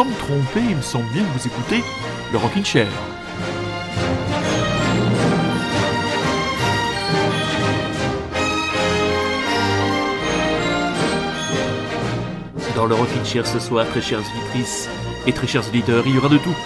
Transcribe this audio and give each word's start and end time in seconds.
sans 0.00 0.06
me 0.06 0.14
tromper, 0.14 0.62
il 0.66 0.76
me 0.76 0.80
semble 0.80 1.10
bien 1.12 1.22
que 1.22 1.38
vous 1.38 1.46
écoutez 1.46 1.84
le 2.32 2.38
Rockin' 2.38 2.64
Chair. 2.64 2.86
Dans 12.74 12.86
le 12.86 12.94
Rockin' 12.94 13.24
Chair 13.26 13.46
ce 13.46 13.58
soir, 13.58 13.86
très 13.88 14.00
chères 14.00 14.20
auditrices 14.20 14.88
et 15.26 15.34
très 15.34 15.46
chers 15.46 15.68
auditeurs, 15.68 16.04
il 16.06 16.14
y 16.14 16.18
aura 16.18 16.30
de 16.30 16.38
tout. 16.38 16.56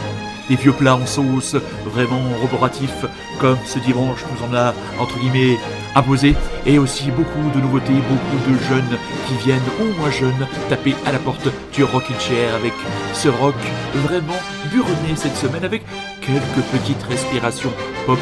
Des 0.48 0.54
vieux 0.54 0.70
plats 0.70 0.94
en 0.94 1.06
sauce, 1.06 1.56
vraiment 1.86 2.22
roboratifs, 2.40 3.04
comme 3.40 3.58
ce 3.66 3.80
dimanche 3.80 4.20
nous 4.30 4.46
en 4.46 4.54
a, 4.54 4.72
entre 5.00 5.18
guillemets, 5.18 5.58
imposé, 5.94 6.34
et 6.66 6.78
aussi 6.78 7.10
beaucoup 7.10 7.50
de 7.54 7.60
nouveautés, 7.60 7.92
beaucoup 7.92 8.50
de 8.50 8.58
jeunes 8.68 8.98
qui 9.26 9.34
viennent, 9.44 9.60
au 9.80 10.00
moins 10.00 10.10
jeunes, 10.10 10.46
taper 10.68 10.94
à 11.06 11.12
la 11.12 11.18
porte 11.18 11.48
du 11.72 11.84
Rockin' 11.84 12.18
Chair 12.18 12.54
avec 12.54 12.72
ce 13.12 13.28
rock 13.28 13.54
vraiment 13.94 14.40
buronné 14.72 15.14
cette 15.16 15.36
semaine 15.36 15.64
avec 15.64 15.82
quelques 16.20 16.66
petites 16.72 17.02
respirations 17.02 17.72
pop. 18.06 18.18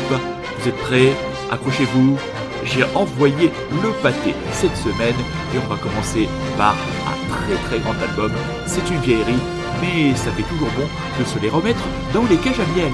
Vous 0.58 0.68
êtes 0.68 0.78
prêts? 0.78 1.12
Accrochez-vous, 1.50 2.18
j'ai 2.64 2.84
envoyé 2.94 3.50
le 3.82 3.90
pâté 4.02 4.34
cette 4.52 4.76
semaine 4.76 5.14
et 5.54 5.58
on 5.58 5.68
va 5.68 5.76
commencer 5.76 6.28
par 6.56 6.72
un 7.06 7.32
très 7.32 7.56
très 7.68 7.78
grand 7.80 8.00
album. 8.08 8.32
C'est 8.66 8.88
une 8.90 9.00
vieillerie, 9.00 9.42
mais 9.80 10.14
ça 10.14 10.30
fait 10.30 10.44
toujours 10.44 10.70
bon 10.76 10.88
de 11.18 11.24
se 11.24 11.38
les 11.40 11.50
remettre 11.50 11.82
dans 12.14 12.24
les 12.30 12.36
cages 12.36 12.60
à 12.60 12.78
miel. 12.78 12.92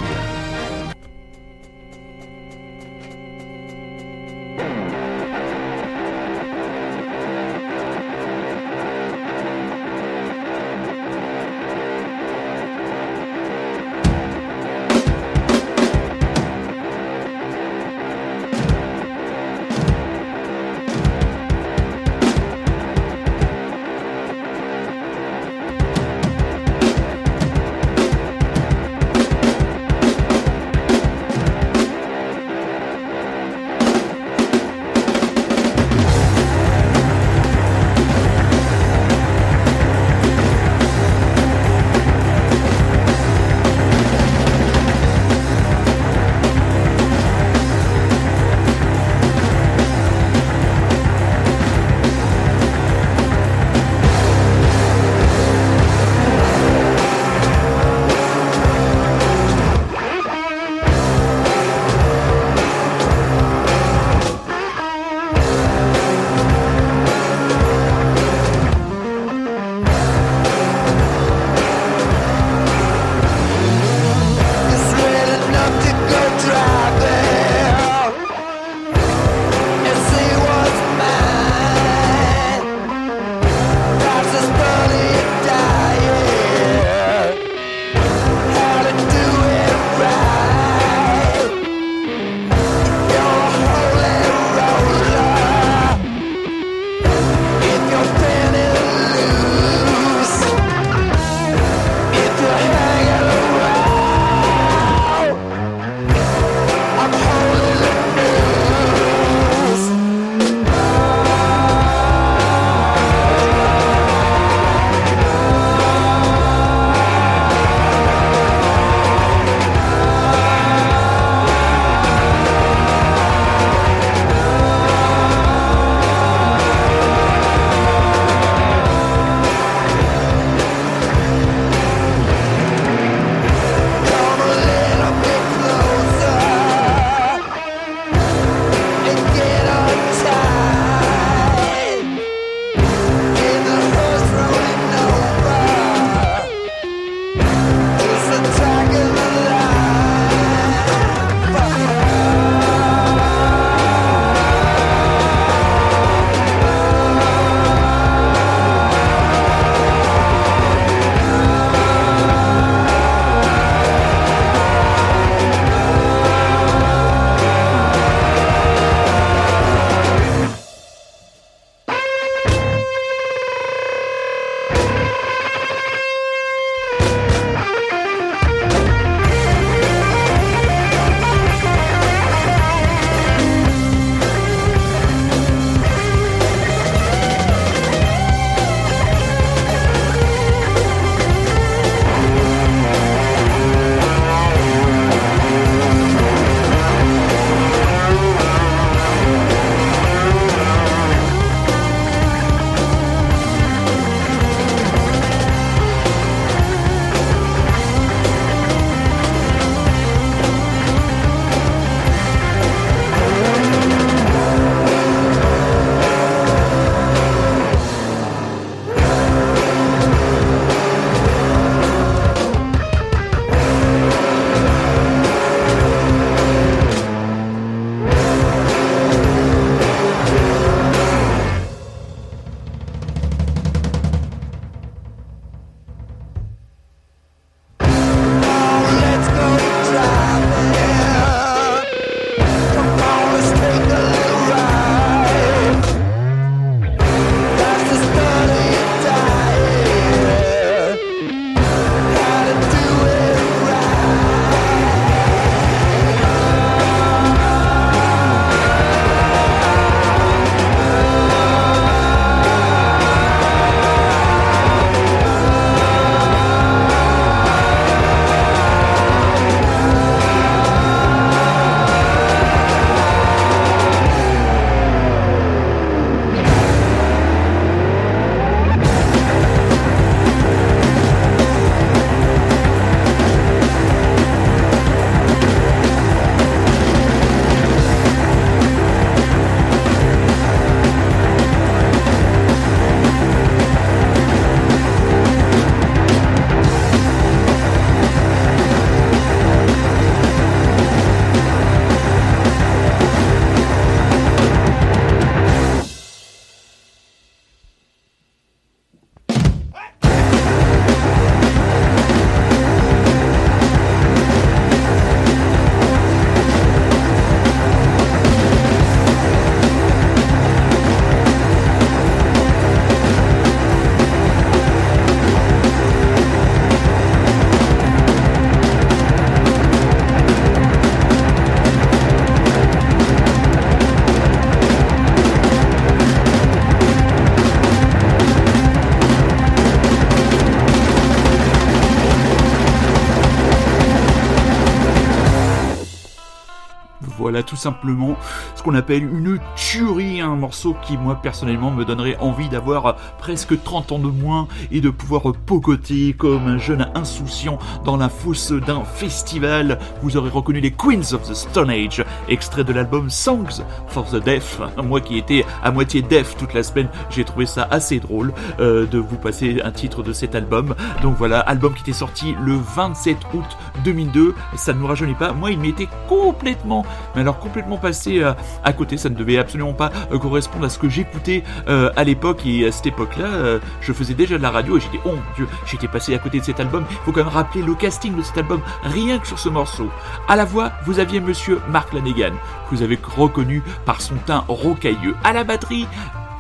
Voilà, 347.29 347.43
tout 347.43 347.57
simplement 347.57 348.17
ce 348.55 348.63
qu'on 348.63 348.75
appelle 348.75 349.03
une 349.03 349.39
tuerie, 349.55 350.23
un 350.23 350.35
morceau 350.35 350.75
qui, 350.81 350.97
moi, 350.97 351.19
personnellement, 351.23 351.71
me 351.71 351.85
donnerait 351.85 352.17
envie 352.21 352.49
d'avoir 352.49 352.97
presque 353.19 353.63
30 353.63 353.93
ans 353.93 353.99
de 353.99 354.09
moins 354.09 354.49
et 354.73 354.81
de 354.81 354.89
pouvoir 354.89 355.35
pogoter 355.45 356.15
comme 356.15 356.47
un 356.47 356.57
jeune 356.57 356.89
insouciant 356.95 357.59
dans 357.85 357.99
la 357.99 358.09
fosse 358.09 358.53
d'un 358.53 358.83
festival. 358.83 359.79
Vous 360.01 360.17
aurez 360.17 360.31
reconnu 360.31 360.61
les 360.61 360.71
Queens 360.71 361.13
of 361.13 361.29
the 361.29 361.35
Stone 361.35 361.69
Age, 361.69 362.03
extrait 362.31 362.65
de 362.65 362.73
l'album 362.73 363.11
Songs 363.11 363.63
for 363.89 364.07
the 364.07 364.25
Deaf. 364.25 364.63
Moi 364.83 365.03
qui 365.03 365.19
étais 365.19 365.45
à 365.63 365.71
moitié 365.71 366.01
deaf 366.01 366.35
toute 366.39 366.55
la 366.55 366.63
semaine, 366.63 366.89
j'ai 367.11 367.25
trouvé 367.25 367.45
ça 367.45 367.69
assez 367.71 368.01
drôle 368.01 368.33
euh, 368.59 368.87
de 368.87 368.99
vous 368.99 369.19
passer 369.19 369.61
un 369.63 369.71
titre 369.71 370.03
de 370.03 370.15
cet 370.15 370.35
album. 370.35 370.75
Donc 371.03 371.17
voilà, 371.19 371.41
album 371.41 371.75
qui 371.75 371.83
était 371.83 371.93
sorti 371.93 372.35
le 372.43 372.55
27 372.55 373.19
août 373.35 373.59
2002. 373.93 374.35
Ça 374.57 374.73
ne 374.73 374.79
nous 374.79 374.87
rajeunit 374.87 375.15
pas. 375.15 375.33
Moi, 375.33 375.51
il 375.51 375.59
m'était 375.59 375.89
complètement, 376.09 376.85
mais 377.15 377.23
alors 377.23 377.39
complètement 377.39 377.79
passé 377.79 378.23
euh, 378.23 378.33
à 378.65 378.73
côté. 378.73 378.97
Ça 378.97 379.09
ne 379.09 379.15
devait 379.15 379.39
absolument 379.39 379.73
pas 379.73 379.91
euh, 380.13 380.19
correspondre 380.19 380.65
à 380.65 380.69
ce 380.69 380.79
que 380.79 380.89
j'écoutais 380.89 381.43
à 381.67 382.05
l'époque. 382.05 382.43
Et 382.47 382.67
à 382.67 382.73
cette 382.73 382.87
époque-là, 382.87 383.59
je 383.81 383.93
faisais 383.93 384.15
déjà 384.15 384.37
de 384.37 384.43
la 384.43 384.51
radio 384.51 384.77
et 384.77 384.81
j'étais, 384.81 385.01
oh 385.05 385.11
mon 385.11 385.35
dieu, 385.37 385.49
j'étais 385.67 385.89
passé 385.89 386.15
à 386.15 386.19
côté 386.19 386.41
de 386.41 386.45
cet 386.45 386.61
album. 386.61 386.85
Il 386.91 386.97
faut 387.05 387.13
quand 387.13 387.25
même 387.25 387.29
rappeler 387.29 387.63
le 387.63 387.75
casting 387.75 388.17
de 388.17 388.23
cet 388.23 388.39
album, 388.39 388.61
rien 388.83 389.19
que 389.19 389.27
sur 389.27 389.39
ce 389.39 389.49
morceau. 389.49 389.89
À 390.29 390.37
la 390.37 390.45
voix, 390.45 390.73
vous 390.85 390.99
aviez 390.99 391.21
monsieur 391.21 391.61
Mark 391.71 391.93
Lanegan, 391.93 392.33
que 392.69 392.75
vous 392.75 392.83
avez 392.83 392.99
reconnu 393.17 393.63
par 393.85 394.01
son 394.01 394.17
teint 394.27 394.45
rocailleux. 394.49 395.15
À 395.25 395.33
la 395.33 395.45
batterie, 395.45 395.87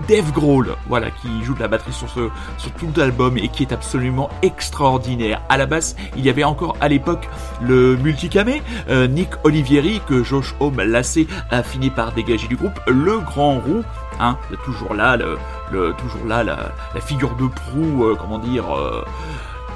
Dave 0.06 0.32
Grohl, 0.32 0.76
voilà, 0.86 1.10
qui 1.10 1.42
joue 1.42 1.54
de 1.54 1.60
la 1.60 1.68
batterie 1.68 1.92
sur, 1.92 2.08
ce, 2.08 2.28
sur 2.56 2.70
tout 2.72 2.88
l'album 2.96 3.36
et 3.38 3.48
qui 3.48 3.62
est 3.62 3.72
absolument 3.72 4.30
extraordinaire. 4.42 5.42
À 5.48 5.56
la 5.56 5.66
basse, 5.66 5.96
il 6.16 6.24
y 6.24 6.30
avait 6.30 6.44
encore 6.44 6.76
à 6.80 6.88
l'époque 6.88 7.28
le 7.60 7.96
multicamé, 7.96 8.62
euh, 8.88 9.06
Nick 9.06 9.30
Olivieri, 9.44 10.00
que 10.06 10.22
Josh 10.22 10.54
Homme 10.60 10.80
lassé 10.80 11.26
a 11.50 11.62
fini 11.62 11.90
par 11.90 12.12
dégager 12.12 12.48
du 12.48 12.56
groupe, 12.56 12.78
le 12.86 13.18
grand 13.18 13.58
roux, 13.58 13.82
hein, 14.20 14.38
toujours 14.64 14.94
là, 14.94 15.16
le, 15.16 15.92
toujours 15.94 16.26
là, 16.26 16.42
la, 16.44 17.00
figure 17.00 17.34
de 17.36 17.46
proue, 17.46 18.04
euh, 18.04 18.16
comment 18.18 18.38
dire, 18.38 18.64
euh, 18.76 19.04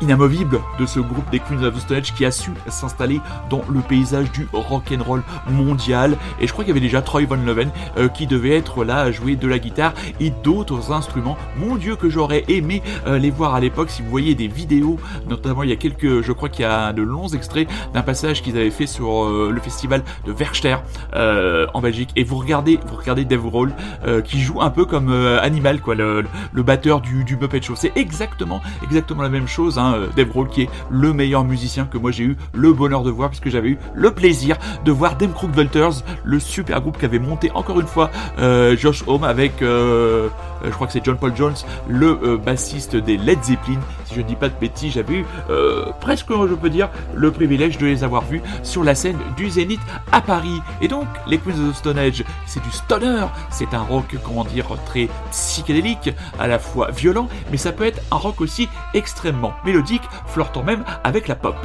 inamovible 0.03 0.61
de 0.79 0.85
ce 0.85 0.99
groupe 0.99 1.31
des 1.31 1.39
Queens 1.39 1.63
of 1.63 1.75
the 1.75 1.79
Stone 1.79 2.03
qui 2.03 2.25
a 2.25 2.31
su 2.31 2.51
s'installer 2.69 3.21
dans 3.49 3.63
le 3.69 3.81
paysage 3.81 4.31
du 4.33 4.49
rock 4.53 4.93
and 4.93 5.03
roll 5.03 5.23
mondial. 5.49 6.17
Et 6.41 6.47
je 6.47 6.53
crois 6.53 6.65
qu'il 6.65 6.75
y 6.75 6.77
avait 6.77 6.85
déjà 6.85 7.03
Troy 7.03 7.25
Von 7.25 7.37
Leven 7.47 7.71
euh, 7.97 8.09
qui 8.09 8.27
devait 8.27 8.57
être 8.57 8.85
là 8.85 8.99
à 8.99 9.11
jouer 9.13 9.37
de 9.37 9.47
la 9.47 9.59
guitare 9.59 9.95
et 10.21 10.31
d'autres 10.31 10.93
instruments. 10.93 11.37
Mon 11.57 11.77
Dieu 11.77 11.97
que 11.97 12.11
j'aurais 12.11 12.45
aimé 12.49 12.83
euh, 13.07 13.19
les 13.19 13.31
voir 13.31 13.55
à 13.55 13.61
l'époque. 13.61 13.91
Si 13.91 14.03
vous 14.03 14.11
voyez 14.11 14.35
des 14.35 14.49
vidéos, 14.49 14.99
notamment 15.29 15.63
il 15.63 15.71
y 15.71 15.73
a 15.73 15.77
quelques, 15.77 16.23
je 16.23 16.33
crois 16.33 16.49
qu'il 16.49 16.63
y 16.63 16.69
a 16.69 16.93
de 16.93 17.03
longs 17.03 17.29
extraits 17.29 17.69
d'un 17.95 18.03
passage 18.03 18.43
qu'ils 18.43 18.57
avaient 18.57 18.71
fait 18.71 18.87
sur 18.87 19.25
euh, 19.25 19.51
le 19.53 19.61
festival 19.61 20.03
de 20.27 20.33
Verster 20.33 20.77
en 21.15 21.81
Belgique. 21.81 22.11
Et 22.17 22.25
vous 22.25 22.37
regardez, 22.37 22.79
vous 22.87 22.97
regardez 22.97 23.25
Dave 23.25 23.47
Roll 23.47 23.73
qui 24.25 24.41
joue 24.41 24.61
un 24.61 24.71
peu 24.71 24.85
comme 24.85 25.13
Animal, 25.13 25.81
quoi, 25.81 25.95
le, 25.95 26.25
batteur 26.57 27.01
du, 27.01 27.25
du 27.25 27.37
Muppet 27.37 27.63
Show. 27.63 27.75
C'est 27.77 27.93
exactement, 27.97 28.61
exactement 28.83 29.23
la 29.23 29.29
même 29.29 29.47
chose. 29.47 29.79
Hein. 29.79 29.92
Euh, 29.93 30.09
Dave 30.17 30.33
qui 30.51 30.63
est 30.63 30.69
le 30.91 31.13
meilleur 31.13 31.45
musicien 31.45 31.85
que 31.85 31.99
moi 31.99 32.11
j'ai 32.11 32.25
eu 32.25 32.37
le 32.55 32.73
bonheur 32.73 33.03
de 33.03 33.11
voir 33.11 33.29
puisque 33.29 33.49
j'avais 33.49 33.71
eu 33.71 33.79
le 33.95 34.11
plaisir 34.11 34.57
de 34.85 34.93
voir 34.93 35.17
Dem 35.17 35.33
Crook 35.33 35.51
Vultures, 35.55 36.03
le 36.25 36.41
super 36.41 36.81
groupe 36.81 36.99
qui 36.99 37.05
avait 37.05 37.19
monté 37.19 37.51
encore 37.55 37.81
une 37.81 37.87
fois 37.87 38.11
euh, 38.39 38.77
Josh 38.77 39.05
Home 39.07 39.25
avec, 39.25 39.63
euh, 39.63 40.29
je 40.65 40.71
crois 40.71 40.87
que 40.87 40.93
c'est 40.93 41.05
John 41.05 41.17
Paul 41.17 41.35
Jones, 41.37 41.55
le 41.89 42.37
bassiste 42.37 42.97
des 42.97 43.17
Led 43.17 43.43
Zeppelin. 43.43 43.81
Si 44.05 44.15
je 44.15 44.21
ne 44.21 44.27
dis 44.27 44.37
pas 44.37 44.49
de 44.49 44.55
bêtises, 44.61 44.95
j'avais 44.95 45.15
eu 45.15 45.25
presque, 46.01 46.29
je 46.31 46.55
peux 46.55 46.71
dire, 46.71 46.89
le 47.15 47.31
privilège 47.31 47.79
de 47.79 47.87
les 47.87 48.05
avoir 48.05 48.23
vus 48.23 48.43
sur 48.63 48.85
la 48.85 48.95
scène 48.95 49.19
du 49.37 49.51
Zénith 49.51 49.81
à 50.11 50.21
Paris. 50.21 50.61
Et 50.81 50.89
donc, 50.89 51.07
les 51.27 51.39
Queens 51.39 51.53
of 51.53 51.73
the 51.73 51.77
Stone 51.77 51.99
Age, 51.99 52.25
c'est 52.47 52.63
du 52.63 52.71
stoner, 52.71 53.27
c'est 53.51 53.75
un 53.75 53.83
rock, 53.83 54.17
comment 54.25 54.45
dire, 54.45 54.67
très 54.87 55.09
psychédélique, 55.31 56.11
à 56.39 56.47
la 56.47 56.59
fois 56.59 56.91
violent, 56.91 57.29
mais 57.51 57.57
ça 57.57 57.73
peut 57.73 57.87
être 57.87 58.03
un 58.11 58.17
rock 58.17 58.41
aussi 58.41 58.69
extrêmement 58.95 59.53
mélodique 59.65 60.03
flirtant 60.27 60.63
même 60.63 60.85
avec 61.05 61.29
la 61.29 61.35
pop. 61.35 61.57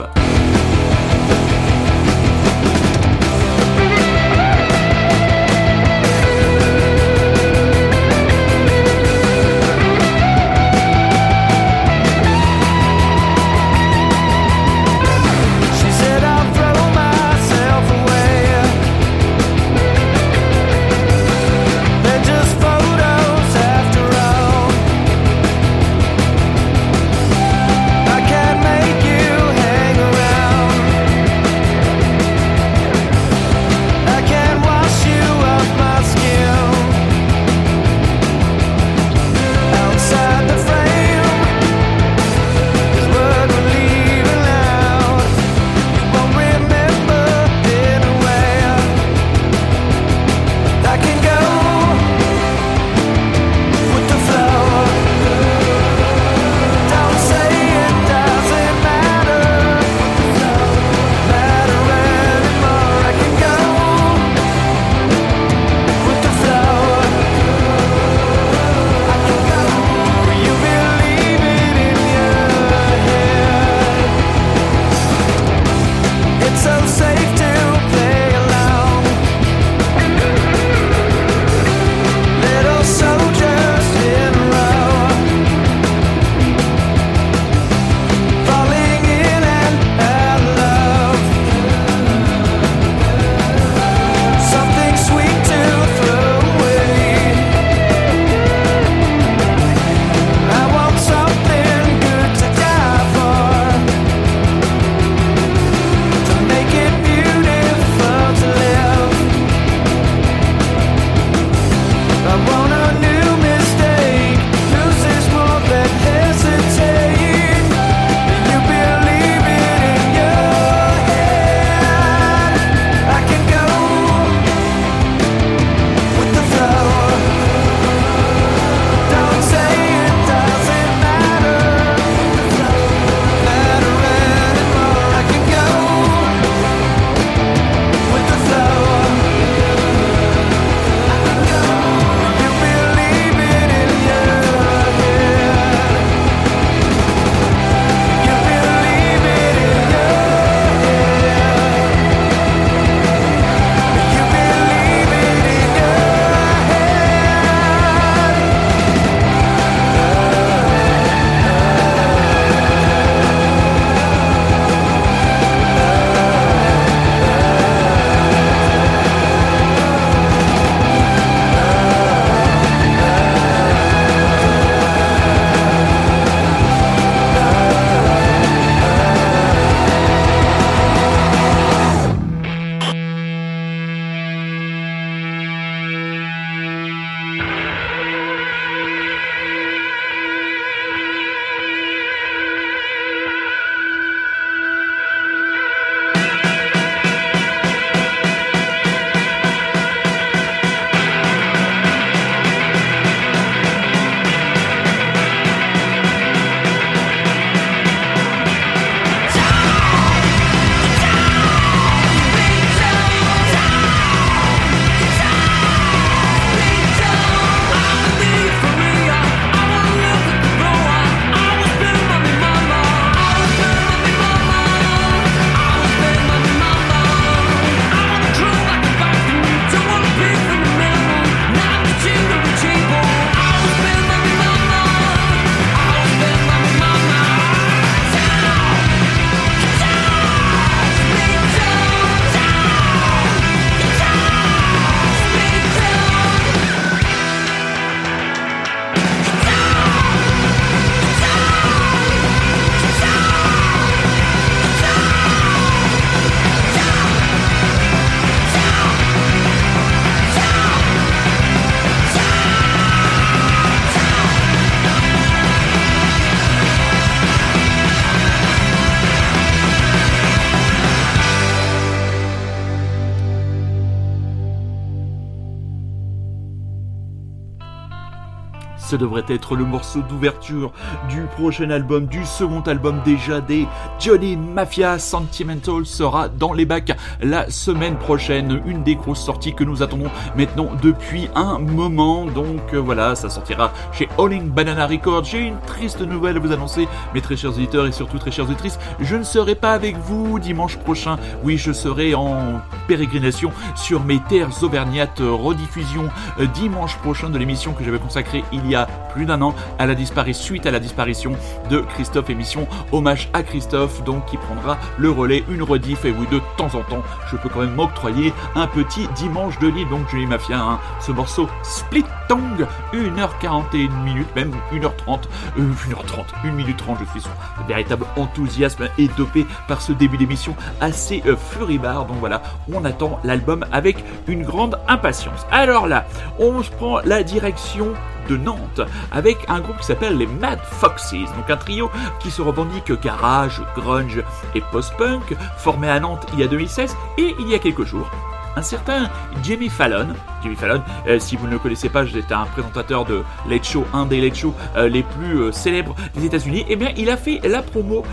Devrait 278.97 279.25
être 279.29 279.55
le 279.55 279.63
morceau 279.63 280.01
d'ouverture 280.01 280.71
du 281.09 281.21
prochain 281.35 281.69
album, 281.69 282.07
du 282.07 282.25
second 282.25 282.61
album 282.61 282.99
déjà 283.05 283.41
des 283.41 283.67
Johnny 283.99 284.35
Mafia. 284.35 284.97
Sentimental 284.97 285.85
sera 285.85 286.29
dans 286.29 286.53
les 286.53 286.65
bacs 286.65 286.97
la 287.21 287.49
semaine 287.49 287.95
prochaine. 287.97 288.61
Une 288.65 288.83
des 288.83 288.95
grosses 288.95 289.23
sorties 289.23 289.53
que 289.53 289.63
nous 289.63 289.83
attendons 289.83 290.09
maintenant 290.35 290.69
depuis 290.81 291.29
un 291.35 291.59
moment. 291.59 292.25
Donc 292.25 292.73
euh, 292.73 292.77
voilà, 292.77 293.15
ça 293.15 293.29
sortira 293.29 293.71
chez 293.91 294.09
Alling 294.17 294.49
Banana 294.49 294.87
Records. 294.87 295.25
J'ai 295.25 295.41
une 295.41 295.59
triste 295.67 296.01
nouvelle 296.01 296.37
à 296.37 296.39
vous 296.39 296.51
annoncer, 296.51 296.87
mes 297.13 297.21
très 297.21 297.37
chers 297.37 297.51
auditeurs 297.51 297.85
et 297.85 297.91
surtout 297.91 298.17
très 298.17 298.31
chères 298.31 298.45
auditrices. 298.45 298.79
Je 298.99 299.15
ne 299.15 299.23
serai 299.23 299.55
pas 299.55 299.73
avec 299.73 299.97
vous 299.97 300.39
dimanche 300.39 300.77
prochain. 300.77 301.17
Oui, 301.43 301.57
je 301.57 301.71
serai 301.71 302.15
en 302.15 302.61
pérégrination 302.87 303.51
sur 303.75 304.03
mes 304.03 304.19
terres 304.27 304.63
auvergnates. 304.63 305.19
Rediffusion 305.19 306.09
euh, 306.39 306.45
dimanche 306.47 306.97
prochain 306.97 307.29
de 307.29 307.37
l'émission 307.37 307.73
que 307.73 307.83
j'avais 307.83 307.99
consacrée 307.99 308.43
il 308.51 308.67
y 308.69 308.75
a 308.75 308.86
plus 309.11 309.25
d'un 309.25 309.41
an 309.41 309.55
à 309.79 309.85
la 309.85 309.95
disparition, 309.95 310.43
suite 310.43 310.65
à 310.65 310.71
la 310.71 310.79
disparition 310.79 311.33
de 311.69 311.79
Christophe. 311.79 312.29
Émission 312.29 312.67
hommage 312.91 313.29
à 313.33 313.43
Christophe, 313.43 314.03
donc 314.03 314.25
qui 314.25 314.37
prendra 314.37 314.77
le 314.97 315.09
relais, 315.09 315.43
une 315.49 315.63
rediff. 315.63 316.05
Et 316.05 316.11
oui, 316.11 316.27
de 316.31 316.39
temps 316.57 316.75
en 316.75 316.83
temps, 316.83 317.03
je 317.31 317.37
peux 317.37 317.49
quand 317.49 317.61
même 317.61 317.75
m'octroyer 317.75 318.33
un 318.55 318.67
petit 318.67 319.07
dimanche 319.15 319.57
de 319.59 319.67
lit. 319.67 319.85
Donc, 319.85 320.09
Julie 320.09 320.27
Mafia, 320.27 320.59
hein, 320.59 320.79
ce 320.99 321.11
morceau 321.11 321.47
Split 321.63 322.05
Tongue, 322.27 322.67
1h41 322.93 324.03
minutes, 324.03 324.35
même 324.35 324.51
1h30, 324.73 325.21
1h30, 325.57 326.25
1 326.43 326.51
minute 326.51 326.77
30. 326.77 326.97
Je 327.13 327.19
suis 327.19 327.29
un 327.59 327.67
véritable 327.67 328.05
enthousiasme 328.15 328.89
et 328.97 329.07
dopé 329.17 329.45
par 329.67 329.81
ce 329.81 329.91
début 329.91 330.17
d'émission 330.17 330.55
assez 330.81 331.23
euh, 331.25 331.35
furibard. 331.35 332.05
Donc 332.05 332.17
voilà, 332.19 332.41
on 332.71 332.83
attend 332.85 333.19
l'album 333.23 333.65
avec 333.71 334.03
une 334.27 334.43
grande 334.43 334.79
impatience. 334.87 335.45
Alors 335.51 335.87
là, 335.87 336.05
on 336.39 336.61
se 336.61 336.71
prend 336.71 336.99
la 337.03 337.23
direction 337.23 337.93
de 338.27 338.37
Nantes 338.37 338.81
avec 339.11 339.37
un 339.47 339.59
groupe 339.59 339.77
qui 339.77 339.85
s'appelle 339.85 340.17
les 340.17 340.27
Mad 340.27 340.59
Foxes, 340.63 341.13
donc 341.35 341.49
un 341.49 341.57
trio 341.57 341.89
qui 342.19 342.31
se 342.31 342.41
revendique 342.41 342.91
garage, 343.01 343.61
grunge 343.75 344.23
et 344.55 344.61
post-punk, 344.71 345.35
formé 345.57 345.89
à 345.89 345.99
Nantes 345.99 346.25
il 346.33 346.39
y 346.39 346.43
a 346.43 346.47
2016 346.47 346.95
et 347.17 347.35
il 347.39 347.49
y 347.49 347.55
a 347.55 347.59
quelques 347.59 347.85
jours 347.85 348.09
un 348.57 348.63
certain 348.63 349.09
Jimmy 349.43 349.69
Fallon. 349.69 350.07
Jimmy 350.41 350.55
Fallon, 350.55 350.81
euh, 351.07 351.19
si 351.19 351.35
vous 351.35 351.45
ne 351.45 351.51
le 351.51 351.59
connaissez 351.59 351.89
pas, 351.89 352.05
j'étais 352.05 352.33
un 352.33 352.45
présentateur 352.45 353.05
de 353.05 353.23
Late 353.47 353.63
Show, 353.63 353.85
un 353.93 354.07
des 354.07 354.19
Late 354.19 354.35
Show 354.35 354.53
euh, 354.75 354.89
les 354.89 355.03
plus 355.03 355.41
euh, 355.41 355.51
célèbres 355.51 355.95
des 356.15 356.25
États-Unis. 356.25 356.61
Et 356.61 356.65
eh 356.69 356.75
bien, 356.75 356.91
il 356.97 357.11
a 357.11 357.17
fait 357.17 357.39
la 357.47 357.61
promo 357.61 358.03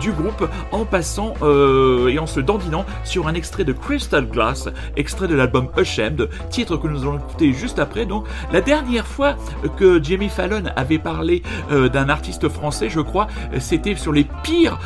du 0.00 0.12
groupe 0.12 0.48
en 0.70 0.84
passant 0.84 1.34
et 1.42 2.18
en 2.18 2.26
se 2.26 2.40
dandinant 2.40 2.84
sur 3.04 3.28
un 3.28 3.34
extrait 3.34 3.64
de 3.64 3.72
Crystal 3.72 4.26
Glass, 4.26 4.68
extrait 4.96 5.28
de 5.28 5.34
l'album 5.34 5.68
Ashamed, 5.76 6.28
titre 6.50 6.76
que 6.76 6.88
nous 6.88 7.02
allons 7.02 7.18
écouter 7.18 7.52
juste 7.52 7.78
après. 7.78 8.06
Donc, 8.06 8.26
la 8.52 8.60
dernière 8.60 9.06
fois 9.06 9.36
que 9.76 10.02
Jimmy 10.02 10.28
Fallon 10.28 10.64
avait 10.76 10.98
parlé 10.98 11.42
d'un 11.70 12.08
artiste 12.08 12.48
français, 12.48 12.88
je 12.88 13.00
crois, 13.00 13.28
c'était 13.58 13.94
sur 13.94 14.12
les 14.12 14.26
pires 14.42 14.78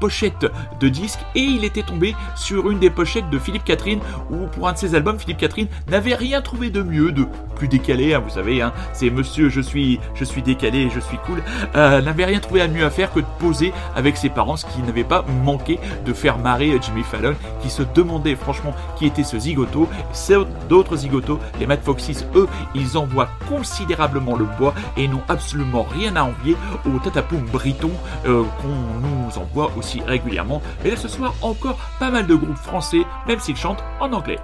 pochettes 0.00 0.46
de 0.80 0.88
disques 0.88 1.24
et 1.34 1.40
il 1.40 1.64
était 1.64 1.82
tombé 1.82 2.14
sur 2.34 2.70
une 2.70 2.78
des 2.78 2.90
pochettes 2.90 3.30
de 3.30 3.38
Philippe 3.38 3.64
Catherine 3.64 4.00
où 4.30 4.46
pour 4.52 4.68
un 4.68 4.72
de 4.72 4.78
ses 4.78 4.94
albums, 4.94 5.18
Philippe 5.18 5.38
Catherine 5.38 5.68
n'avait 5.88 6.14
rien 6.14 6.40
trouvé 6.40 6.70
de 6.70 6.82
mieux, 6.82 7.12
de 7.12 7.26
plus 7.56 7.68
décalé, 7.68 8.14
hein, 8.14 8.22
vous 8.24 8.30
savez, 8.34 8.62
hein, 8.62 8.72
c'est 8.92 9.10
monsieur 9.10 9.48
je 9.48 9.60
suis, 9.60 10.00
je 10.14 10.24
suis 10.24 10.42
décalé, 10.42 10.90
je 10.94 11.00
suis 11.00 11.18
cool, 11.18 11.42
euh, 11.76 12.00
n'avait 12.00 12.24
rien 12.24 12.40
trouvé 12.40 12.60
à 12.60 12.68
mieux 12.68 12.84
à 12.84 12.90
faire 12.90 13.12
que 13.12 13.20
de 13.20 13.26
poser 13.38 13.72
avec 13.94 14.16
ses 14.16 14.28
parents, 14.28 14.56
ce 14.56 14.66
qui 14.66 14.82
n'avait 14.82 15.04
pas 15.04 15.24
manqué 15.44 15.78
de 16.04 16.12
faire 16.12 16.38
marrer 16.38 16.78
Jimmy 16.80 17.02
Fallon, 17.02 17.34
qui 17.62 17.70
se 17.70 17.82
demandait 17.82 18.36
franchement 18.36 18.74
qui 18.96 19.06
était 19.06 19.24
ce 19.24 19.38
zigoto. 19.38 19.88
D'autres 20.68 20.96
zigotos, 20.96 21.38
les 21.60 21.66
Mad 21.66 21.80
Foxes, 21.82 22.24
eux, 22.34 22.48
ils 22.74 22.96
envoient 22.96 23.28
considérablement 23.48 24.36
le 24.36 24.46
bois 24.58 24.74
et 24.96 25.08
n'ont 25.08 25.22
absolument 25.28 25.82
rien 25.82 26.16
à 26.16 26.22
envier 26.22 26.56
au 26.86 26.98
tatapoum 26.98 27.42
briton 27.52 27.90
euh, 28.26 28.44
qu'on 28.60 29.00
nous 29.00 29.38
envoie 29.38 29.70
aussi 29.76 30.00
régulièrement. 30.02 30.62
Mais 30.82 30.90
là 30.90 30.96
ce 30.96 31.08
soir, 31.08 31.34
encore 31.42 31.78
pas 31.98 32.10
mal 32.10 32.26
de 32.26 32.34
groupes 32.34 32.56
français, 32.56 33.02
même 33.26 33.40
s'ils 33.40 33.56
chantent 33.56 33.84
en 34.00 34.11
anglais. 34.14 34.38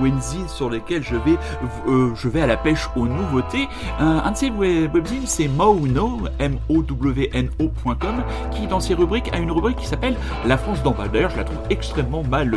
Webzines 0.00 0.48
sur 0.48 0.70
lesquels 0.70 1.02
je 1.02 1.16
vais, 1.16 1.36
euh, 1.88 2.14
je 2.14 2.28
vais 2.28 2.42
à 2.42 2.46
la 2.46 2.56
pêche 2.56 2.88
aux 2.96 3.06
nouveautés. 3.06 3.68
un 3.98 4.30
de 4.30 4.36
ces 4.36 4.50
webzines, 4.50 5.26
c'est 5.26 5.48
Mowno, 5.48 6.20
M-O-W-N-O.com, 6.38 8.22
qui 8.50 8.66
dans 8.66 8.80
ses 8.80 8.94
rubriques 8.94 9.30
a 9.32 9.38
une 9.38 9.50
rubrique 9.50 9.76
qui 9.76 9.86
s'appelle 9.86 10.16
La 10.46 10.56
France 10.56 10.82
d'en 10.82 10.92
bas. 10.92 11.08
D'ailleurs, 11.08 11.30
je 11.30 11.36
la 11.36 11.44
trouve 11.44 11.58
extrêmement 11.70 12.22
mal, 12.22 12.54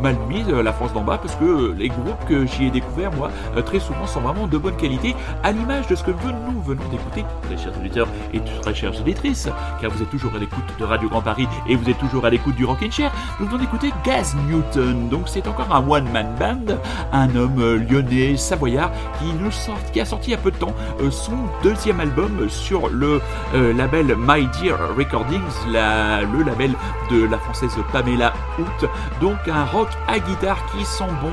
mal 0.00 0.16
mise, 0.28 0.48
La 0.48 0.72
France 0.72 0.92
d'en 0.92 1.02
bas, 1.02 1.18
parce 1.18 1.36
que 1.36 1.72
les 1.76 1.88
groupes 1.88 2.24
que 2.28 2.46
j'y 2.46 2.66
ai 2.66 2.70
découverts, 2.70 3.12
moi, 3.12 3.30
très 3.64 3.80
souvent 3.80 4.06
sont 4.06 4.20
vraiment 4.20 4.46
de 4.46 4.58
bonne 4.58 4.76
qualité, 4.76 5.14
à 5.42 5.52
l'image 5.52 5.86
de 5.86 5.94
ce 5.94 6.02
que 6.02 6.10
nous 6.10 6.60
venons 6.62 6.88
d'écouter, 6.90 7.24
très 7.42 7.56
chers 7.56 7.76
auditeurs 7.78 8.08
et 8.32 8.40
très 8.62 8.74
chères 8.74 8.98
auditrices, 8.98 9.48
car 9.80 9.90
vous 9.90 10.02
êtes 10.02 10.10
toujours 10.10 10.34
à 10.34 10.38
l'écoute 10.38 10.64
de 10.78 10.84
Radio 10.84 11.08
Grand 11.08 11.22
Paris 11.22 11.46
et 11.68 11.76
vous 11.76 11.88
êtes 11.88 11.98
toujours 11.98 12.24
à 12.24 12.30
l'écoute 12.30 12.56
du 12.56 12.64
Rockin' 12.64 12.90
Chair. 12.90 13.12
Nous 13.38 13.46
venons 13.46 13.58
d'écouter 13.58 13.92
Gaz 14.04 14.36
Newton, 14.48 15.08
donc 15.08 15.28
c'est 15.28 15.46
encore 15.46 15.74
un 15.74 15.86
one-man 15.86 16.34
band, 16.38 16.74
un 17.12 17.34
homme 17.36 17.60
euh, 17.60 17.78
lyonnais, 17.78 18.36
savoyard, 18.36 18.90
qui, 19.18 19.26
nous 19.40 19.50
sort, 19.50 19.78
qui 19.92 20.00
a 20.00 20.04
sorti 20.04 20.30
il 20.30 20.32
y 20.32 20.34
a 20.34 20.38
peu 20.38 20.50
de 20.50 20.56
temps 20.56 20.74
euh, 21.00 21.10
son 21.10 21.36
deuxième 21.62 22.00
album 22.00 22.48
sur 22.48 22.88
le 22.88 23.20
euh, 23.54 23.72
label 23.72 24.14
My 24.16 24.46
Dear 24.60 24.78
Recordings, 24.96 25.40
le 25.66 26.42
label 26.44 26.74
de 27.10 27.24
la 27.26 27.38
française 27.38 27.76
Pamela 27.92 28.32
Hout. 28.58 28.88
Donc 29.20 29.36
un 29.48 29.64
rock 29.64 29.88
à 30.08 30.18
guitare 30.18 30.58
qui 30.72 30.84
sent 30.84 31.04
bon 31.22 31.32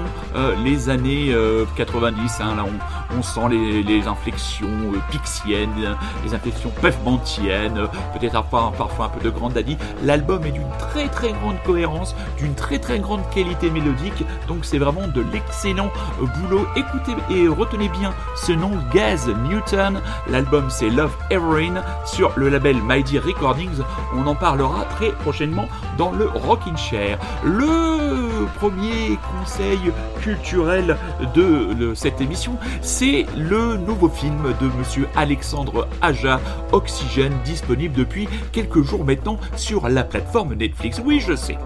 les 0.64 0.90
années 0.90 1.36
90. 1.76 2.42
Hein, 2.42 2.56
là, 2.56 2.66
on, 2.66 3.18
on 3.18 3.22
sent 3.22 3.50
les, 3.50 3.84
les 3.84 4.08
inflexions 4.08 4.68
pixiennes, 5.10 5.96
les 6.24 6.34
inflexions 6.34 6.72
pavementiennes, 6.82 7.88
peut-être 8.14 8.44
parfois 8.44 9.06
un 9.06 9.10
peu 9.10 9.24
de 9.24 9.30
grande 9.30 9.54
daddy. 9.54 9.78
L'album 10.04 10.44
est 10.46 10.52
d'une 10.52 10.70
très 10.80 11.08
très 11.10 11.34
grande 11.34 11.62
cohérence, 11.64 12.16
d'une 12.38 12.56
très 12.56 12.80
très 12.80 13.00
grande 13.00 13.28
qualité 13.30 13.70
mélodique, 13.70 14.26
donc 14.48 14.60
c'est 14.64 14.78
vraiment 14.78 15.08
de 15.08 15.22
l'excellent 15.34 15.92
boulot. 16.20 16.68
Écoutez 16.76 17.16
et 17.30 17.48
retenez 17.48 17.90
bien 17.90 18.14
ce 18.36 18.52
nom, 18.52 18.72
Gaz 18.94 19.28
Newton. 19.50 20.02
L'album 20.30 20.66
c'est 20.70 20.90
Love 20.90 21.16
Everine 21.30 21.82
sur 22.06 22.32
le 22.36 22.50
label 22.50 22.78
Mighty 22.78 23.20
Recordings. 23.20 23.82
On 24.16 24.28
en 24.28 24.36
parlera 24.36 24.86
très 24.96 25.12
prochainement 25.12 25.67
dans 25.98 26.12
le 26.12 26.28
Rockin' 26.28 26.78
Chair. 26.78 27.18
Le 27.44 28.46
premier 28.58 29.18
conseil 29.40 29.80
culturel 30.22 30.98
de 31.36 31.94
cette 31.96 32.22
émission, 32.22 32.58
c'est 32.82 33.26
le 33.36 33.78
nouveau 33.78 34.10
film 34.10 34.54
de 34.60 34.68
monsieur 34.78 35.08
Alexandre 35.16 35.88
Aja, 36.02 36.40
Oxygène, 36.72 37.34
disponible 37.44 37.96
depuis 37.96 38.28
quelques 38.52 38.84
jours 38.84 39.06
maintenant 39.06 39.38
sur 39.56 39.90
la 39.90 40.04
plateforme 40.04 40.54
Netflix. 40.54 41.02
Oui, 41.04 41.20
je 41.20 41.36
sais, 41.36 41.58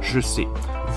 je 0.00 0.20
sais, 0.20 0.46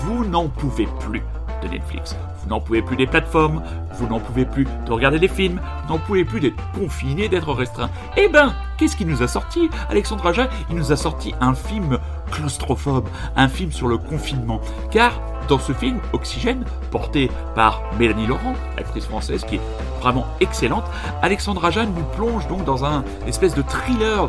vous 0.04 0.24
n'en 0.24 0.48
pouvez 0.48 0.88
plus 1.00 1.22
de 1.62 1.68
Netflix. 1.68 2.16
Vous 2.42 2.48
n'en 2.48 2.60
pouvez 2.60 2.82
plus 2.82 2.96
des 2.96 3.06
plateformes, 3.06 3.62
vous 3.94 4.06
n'en 4.06 4.20
pouvez 4.20 4.44
plus 4.44 4.66
de 4.86 4.92
regarder 4.92 5.18
des 5.18 5.28
films, 5.28 5.60
vous 5.86 5.94
n'en 5.94 5.98
pouvez 5.98 6.24
plus 6.24 6.40
d'être 6.40 6.62
confiné, 6.72 7.28
d'être 7.28 7.52
restreint. 7.52 7.90
Eh 8.16 8.28
ben, 8.28 8.54
qu'est-ce 8.76 8.96
qu'il 8.96 9.08
nous 9.08 9.22
a 9.22 9.28
sorti 9.28 9.70
Alexandre 9.88 10.26
Aja, 10.26 10.48
il 10.70 10.76
nous 10.76 10.92
a 10.92 10.96
sorti 10.96 11.34
un 11.40 11.54
film 11.54 11.98
claustrophobe, 12.30 13.08
un 13.36 13.48
film 13.48 13.72
sur 13.72 13.88
le 13.88 13.98
confinement. 13.98 14.60
Car 14.90 15.12
dans 15.48 15.58
ce 15.58 15.72
film, 15.72 16.00
Oxygène, 16.12 16.64
porté 16.90 17.30
par 17.54 17.82
Mélanie 17.98 18.26
Laurent, 18.26 18.54
actrice 18.76 19.06
française 19.06 19.44
qui 19.44 19.56
est 19.56 19.60
vraiment 20.00 20.26
excellente, 20.40 20.84
Alexandre 21.22 21.64
Aja 21.64 21.86
nous 21.86 22.02
plonge 22.16 22.46
donc 22.48 22.64
dans 22.64 22.84
un 22.84 23.04
espèce 23.26 23.54
de 23.54 23.62
thriller 23.62 24.28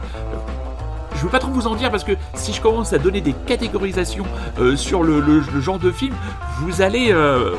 je 1.17 1.23
veux 1.23 1.29
pas 1.29 1.39
trop 1.39 1.51
vous 1.51 1.67
en 1.67 1.75
dire 1.75 1.89
parce 1.91 2.03
que 2.03 2.13
si 2.35 2.53
je 2.53 2.61
commence 2.61 2.93
à 2.93 2.99
donner 2.99 3.21
des 3.21 3.33
catégorisations 3.33 4.25
euh, 4.59 4.75
sur 4.75 5.03
le, 5.03 5.41
genre 5.59 5.79
de 5.79 5.91
film, 5.91 6.15
vous 6.59 6.81
allez. 6.81 7.11
Euh, 7.11 7.55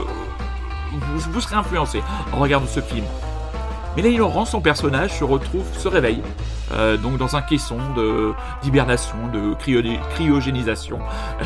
vous, 0.93 1.31
vous, 1.33 1.41
serez 1.41 1.57
influencé 1.57 2.03
en 2.33 2.39
regardant 2.39 2.67
ce 2.67 2.81
film. 2.81 3.05
Mélanie 3.97 4.17
Laurent, 4.17 4.45
son 4.45 4.61
personnage, 4.61 5.19
se 5.19 5.25
retrouve, 5.25 5.65
se 5.77 5.89
réveille, 5.89 6.23
euh, 6.73 6.97
donc 6.97 7.17
dans 7.17 7.37
un 7.37 7.43
caisson 7.43 7.79
d'hibernation, 8.63 9.17
de, 9.33 9.55
cryogénisation, 10.15 10.99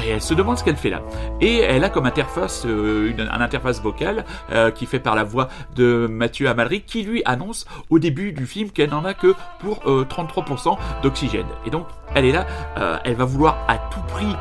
et 0.05 0.11
elle 0.11 0.21
se 0.21 0.35
demande 0.35 0.59
ce 0.59 0.65
qu'elle 0.65 0.77
fait 0.77 0.91
là. 0.91 1.03
Et 1.41 1.59
elle 1.59 1.85
a 1.85 1.89
comme 1.89 2.07
interface, 2.07 2.65
euh, 2.67 3.11
une, 3.11 3.21
interface 3.21 3.81
vocale 3.81 4.25
euh, 4.53 4.71
qui 4.71 4.87
fait 4.87 4.99
par 4.99 5.15
la 5.15 5.25
voix 5.25 5.49
de 5.75 6.07
Mathieu 6.11 6.49
Amalric, 6.49 6.87
qui 6.87 7.03
lui 7.03 7.23
annonce 7.25 7.67
au 7.91 7.99
début 7.99 8.33
du 8.33 8.47
film 8.47 8.71
qu'elle 8.71 8.91
n'en 8.91 9.05
a 9.05 9.15
que 9.15 9.35
pour 9.61 9.81
33% 9.85 10.77
d'oxygène. 11.03 11.47
Et 11.67 11.71
donc, 11.71 11.87
elle 12.15 12.25
est 12.25 12.33
là, 12.33 12.47
elle 13.05 13.15
va 13.15 13.25
vouloir 13.25 13.59
à 13.69 13.79
tout 13.79 14.01
prix 14.09 14.37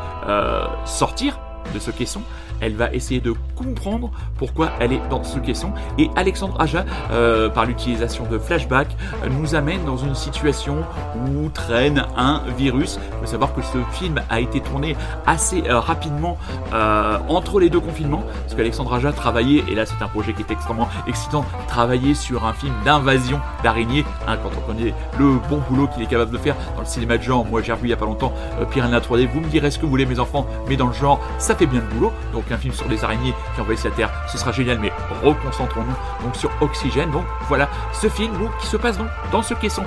sortir 0.85 1.39
de 1.73 1.79
ce 1.79 1.91
caisson 1.91 2.21
elle 2.61 2.75
va 2.75 2.91
essayer 2.93 3.19
de 3.19 3.33
comprendre 3.55 4.11
pourquoi 4.37 4.69
elle 4.79 4.93
est 4.93 5.01
dans 5.09 5.23
ce 5.23 5.39
caisson. 5.39 5.71
Et 5.97 6.09
Alexandre 6.15 6.59
Aja, 6.59 6.85
euh, 7.11 7.49
par 7.49 7.65
l'utilisation 7.65 8.25
de 8.29 8.37
flashback, 8.37 8.87
nous 9.29 9.55
amène 9.55 9.83
dans 9.83 9.97
une 9.97 10.15
situation 10.15 10.77
où 11.15 11.49
traîne 11.49 12.05
un 12.15 12.43
virus. 12.57 12.99
Il 13.11 13.19
faut 13.19 13.31
savoir 13.31 13.53
que 13.53 13.61
ce 13.61 13.77
film 13.91 14.21
a 14.29 14.39
été 14.39 14.61
tourné 14.61 14.95
assez 15.25 15.63
euh, 15.67 15.79
rapidement 15.79 16.37
euh, 16.73 17.17
entre 17.27 17.59
les 17.59 17.69
deux 17.69 17.79
confinements, 17.79 18.23
parce 18.43 18.55
qu'Alexandre 18.55 18.93
Aja 18.93 19.11
travaillait, 19.11 19.63
et 19.69 19.75
là 19.75 19.85
c'est 19.85 20.01
un 20.01 20.07
projet 20.07 20.33
qui 20.33 20.41
est 20.41 20.51
extrêmement 20.51 20.87
excitant, 21.07 21.45
travailler 21.67 22.13
sur 22.13 22.45
un 22.45 22.53
film 22.53 22.73
d'invasion 22.85 23.39
d'araignées, 23.63 24.05
hein, 24.27 24.37
quand 24.41 24.51
on 24.57 24.61
connaît 24.61 24.93
le 25.19 25.37
bon 25.49 25.61
boulot 25.69 25.87
qu'il 25.87 26.03
est 26.03 26.07
capable 26.07 26.31
de 26.31 26.37
faire 26.37 26.55
dans 26.75 26.81
le 26.81 26.87
cinéma 26.87 27.17
de 27.17 27.23
genre. 27.23 27.45
Moi 27.45 27.61
j'ai 27.61 27.73
revu 27.73 27.87
il 27.87 27.89
y 27.89 27.93
a 27.93 27.97
pas 27.97 28.05
longtemps 28.05 28.33
Piranha 28.71 28.99
3D, 28.99 29.27
vous 29.27 29.41
me 29.41 29.47
direz 29.47 29.71
ce 29.71 29.77
que 29.77 29.83
vous 29.83 29.89
voulez 29.89 30.05
mes 30.05 30.19
enfants, 30.19 30.45
mais 30.67 30.77
dans 30.77 30.87
le 30.87 30.93
genre, 30.93 31.19
ça 31.39 31.55
fait 31.55 31.65
bien 31.65 31.81
le 31.81 31.95
boulot. 31.95 32.11
Un 32.51 32.57
film 32.57 32.73
sur 32.73 32.87
les 32.87 33.03
araignées 33.03 33.33
qui 33.55 33.61
envahissent 33.61 33.83
la 33.83 33.91
Terre, 33.91 34.11
ce 34.27 34.37
sera 34.37 34.51
génial, 34.51 34.79
mais 34.79 34.91
reconcentrons-nous 35.23 36.23
donc 36.25 36.35
sur 36.35 36.51
Oxygène. 36.61 37.11
Donc 37.11 37.25
voilà, 37.47 37.69
ce 37.93 38.07
film 38.07 38.31
qui 38.59 38.67
se 38.67 38.77
passe 38.77 38.97
donc 38.97 39.07
dans 39.31 39.41
ce 39.41 39.53
caisson 39.53 39.83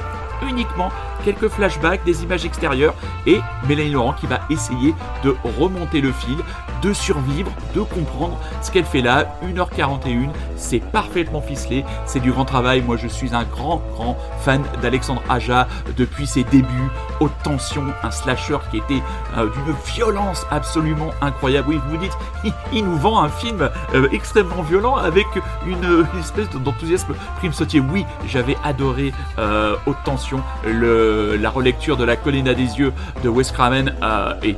uniquement 0.49 0.91
quelques 1.25 1.49
flashbacks, 1.49 2.05
des 2.05 2.23
images 2.23 2.45
extérieures 2.45 2.95
et 3.27 3.41
Mélanie 3.69 3.91
Laurent 3.91 4.13
qui 4.13 4.27
va 4.27 4.41
essayer 4.51 4.95
de 5.23 5.35
remonter 5.59 6.01
le 6.01 6.13
fil, 6.13 6.37
de 6.83 6.93
survivre, 6.93 7.51
de 7.75 7.81
comprendre 7.81 8.39
ce 8.63 8.71
qu'elle 8.71 8.85
fait 8.85 9.01
là. 9.01 9.27
1h41, 9.45 10.29
c'est 10.57 10.81
parfaitement 10.81 11.41
ficelé, 11.41 11.85
c'est 12.07 12.21
du 12.21 12.31
grand 12.31 12.45
travail. 12.45 12.83
Moi 12.83 12.97
je 12.97 13.09
suis 13.09 13.35
un 13.35 13.45
grand 13.45 13.83
grand 13.95 14.17
fan 14.41 14.63
d'Alexandre 14.83 15.23
Aja 15.29 15.67
depuis 15.97 16.27
ses 16.27 16.45
débuts, 16.45 16.91
haute 17.21 17.33
tension, 17.43 17.85
un 18.03 18.11
slasher 18.11 18.59
qui 18.71 18.79
était 18.79 19.03
euh, 19.37 19.49
d'une 19.49 19.75
violence 19.95 20.47
absolument 20.51 21.11
incroyable. 21.21 21.69
Oui, 21.71 21.81
vous 21.89 21.97
dites, 21.97 22.17
il, 22.73 22.85
nous 22.85 22.97
vend 22.97 23.23
un 23.23 23.29
film 23.29 23.71
euh, 23.95 24.09
extrêmement 24.13 24.63
violent 24.63 24.97
avec 24.97 25.27
une, 25.67 26.07
espèce 26.19 26.51
d'enthousiasme 26.51 27.15
prime 27.39 27.53
sautier. 27.53 27.81
Oui, 27.81 28.05
j'avais 28.27 28.57
adoré 28.65 29.13
euh, 29.39 29.77
haute 29.87 29.97
tension, 30.05 30.34
la 30.65 31.51
relecture 31.51 31.97
de 31.97 32.05
La 32.05 32.17
colline 32.17 32.49
à 32.49 32.55
des 32.55 32.79
yeux 32.79 32.93
de 33.23 33.29
Wes 33.29 33.51
Craven 33.53 33.95
est 34.43 34.57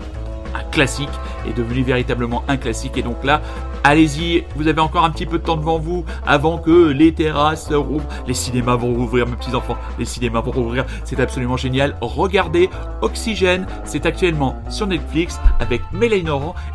un 0.55 0.65
classique, 0.71 1.11
est 1.47 1.57
devenu 1.57 1.83
véritablement 1.83 2.45
un 2.49 2.57
classique. 2.57 2.97
Et 2.97 3.03
donc 3.03 3.25
là, 3.25 3.43
allez-y, 3.87 4.45
vous 4.57 4.69
avez 4.69 4.81
encore 4.81 5.05
un 5.05 5.11
petit 5.11 5.27
peu 5.27 5.39
de 5.39 5.45
temps 5.45 5.57
devant 5.57 5.79
vous 5.79 6.05
avant 6.27 6.59
que 6.59 6.89
les 6.89 7.13
terrasses 7.13 7.73
rouvrent. 7.73 8.09
Les 8.27 8.35
cinémas 8.35 8.77
vont 8.77 8.93
rouvrir, 8.93 9.27
mes 9.27 9.37
petits 9.37 9.55
enfants. 9.55 9.77
Les 9.99 10.05
cinémas 10.05 10.41
vont 10.41 10.51
rouvrir. 10.51 10.85
C'est 11.05 11.21
absolument 11.21 11.57
génial. 11.57 11.97
Regardez 12.01 12.69
Oxygène. 13.03 13.67
C'est 13.85 14.07
actuellement 14.07 14.57
sur 14.69 14.87
Netflix 14.87 15.41
avec 15.61 15.83
Mélanie. 15.93 16.17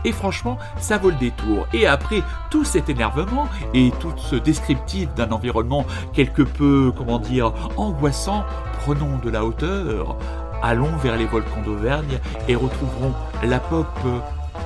Et 0.05 0.11
franchement, 0.11 0.57
ça 0.77 0.97
vaut 0.97 1.09
le 1.09 1.15
détour. 1.15 1.67
Et 1.73 1.87
après 1.87 2.21
tout 2.49 2.63
cet 2.63 2.89
énervement 2.89 3.47
et 3.73 3.91
tout 3.99 4.13
ce 4.17 4.35
descriptif 4.35 5.13
d'un 5.15 5.31
environnement 5.31 5.85
quelque 6.13 6.43
peu, 6.43 6.93
comment 6.95 7.19
dire, 7.19 7.53
angoissant, 7.75 8.45
prenons 8.83 9.17
de 9.23 9.29
la 9.29 9.43
hauteur 9.43 10.15
allons 10.61 10.95
vers 10.97 11.17
les 11.17 11.25
volcans 11.25 11.61
d'Auvergne 11.65 12.19
et 12.47 12.55
retrouverons 12.55 13.13
la 13.43 13.59
pop, 13.59 13.87
euh, 14.05 14.19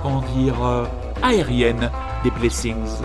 comment 0.03 0.21
dire, 0.35 0.55
euh, 0.61 0.83
aérienne 1.21 1.89
des 2.23 2.31
Blessings. 2.31 3.01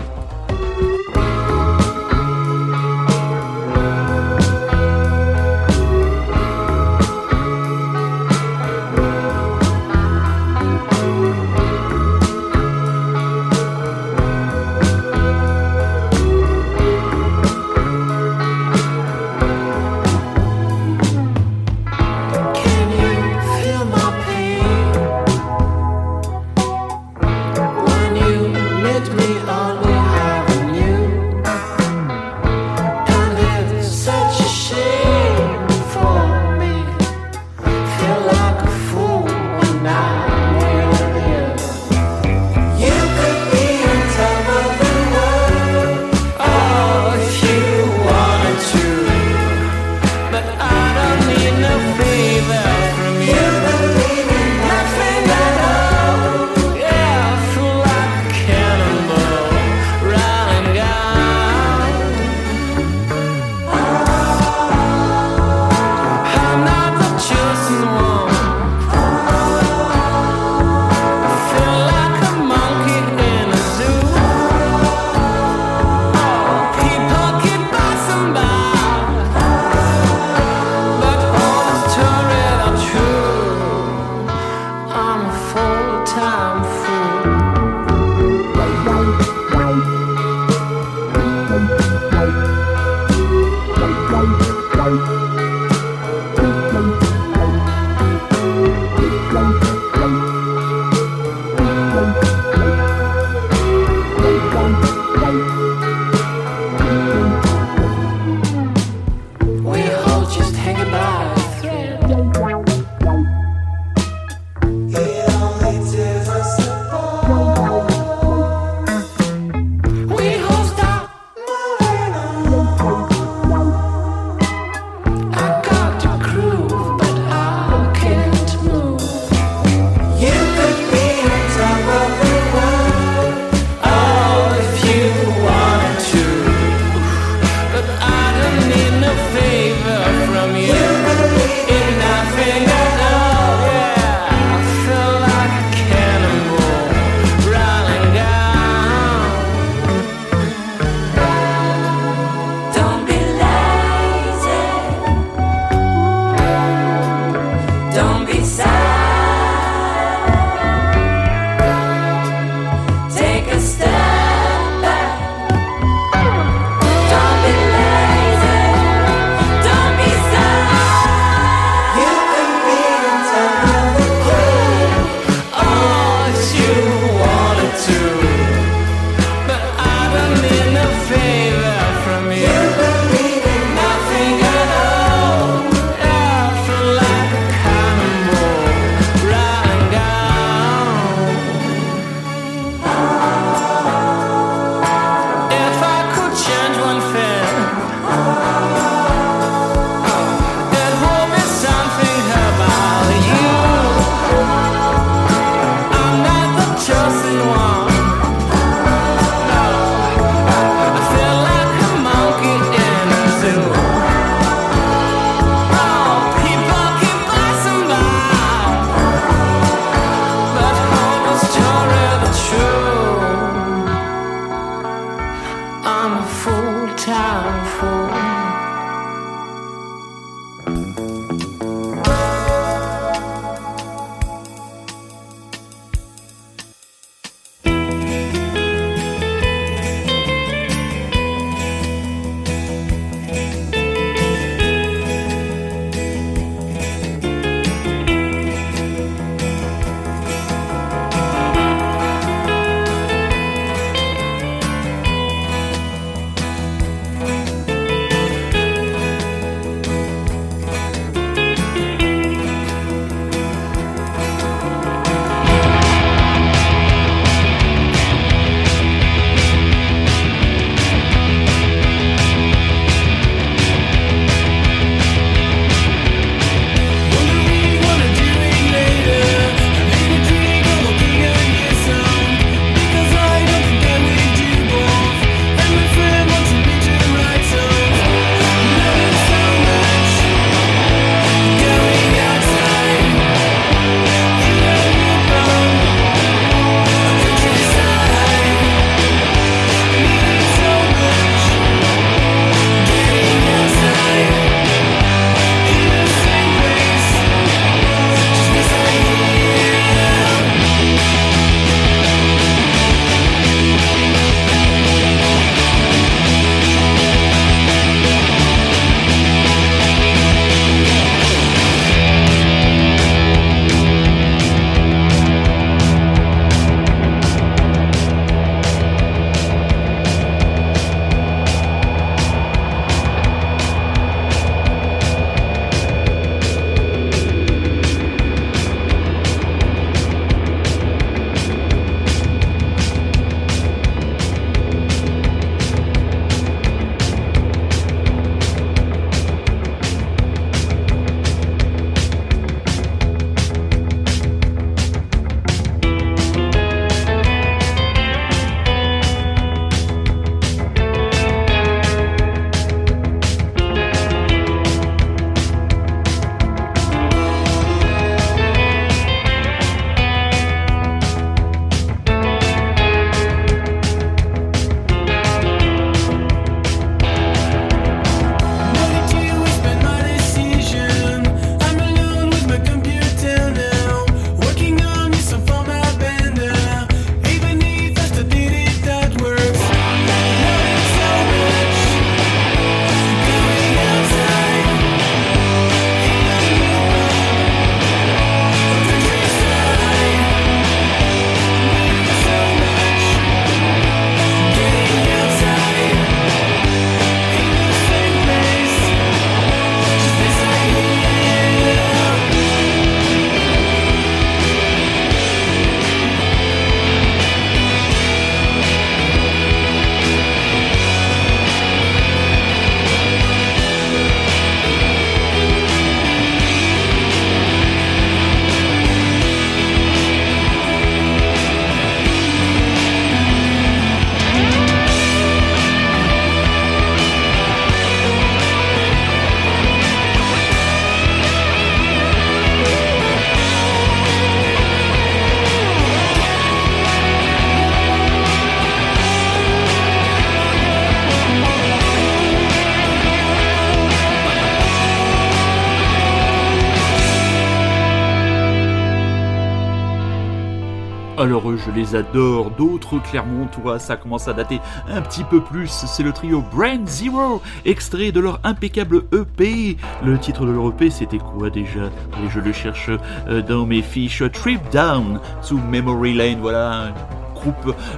Je 461.65 461.71
les 461.71 461.95
adore, 461.95 462.51
d'autres 462.51 462.99
clairement, 462.99 463.45
toi, 463.45 463.79
ça 463.79 463.95
commence 463.95 464.27
à 464.27 464.33
dater 464.33 464.59
un 464.89 465.01
petit 465.01 465.23
peu 465.23 465.41
plus, 465.41 465.67
c'est 465.67 466.03
le 466.03 466.11
trio 466.11 466.41
Brand 466.53 466.87
Zero, 466.87 467.41
extrait 467.65 468.11
de 468.11 468.19
leur 468.19 468.39
impeccable 468.43 469.03
EP. 469.13 469.77
Le 470.03 470.17
titre 470.17 470.45
de 470.45 470.51
leur 470.51 470.69
EP 470.69 470.89
c'était 470.89 471.17
quoi 471.17 471.49
déjà? 471.49 471.89
Je 472.29 472.39
le 472.39 472.53
cherche 472.53 472.89
euh, 473.27 473.41
dans 473.41 473.65
mes 473.65 473.81
fiches, 473.81 474.23
Trip 474.31 474.61
Down, 474.71 475.19
sous 475.41 475.57
Memory 475.57 476.13
Lane, 476.13 476.39
voilà 476.41 476.93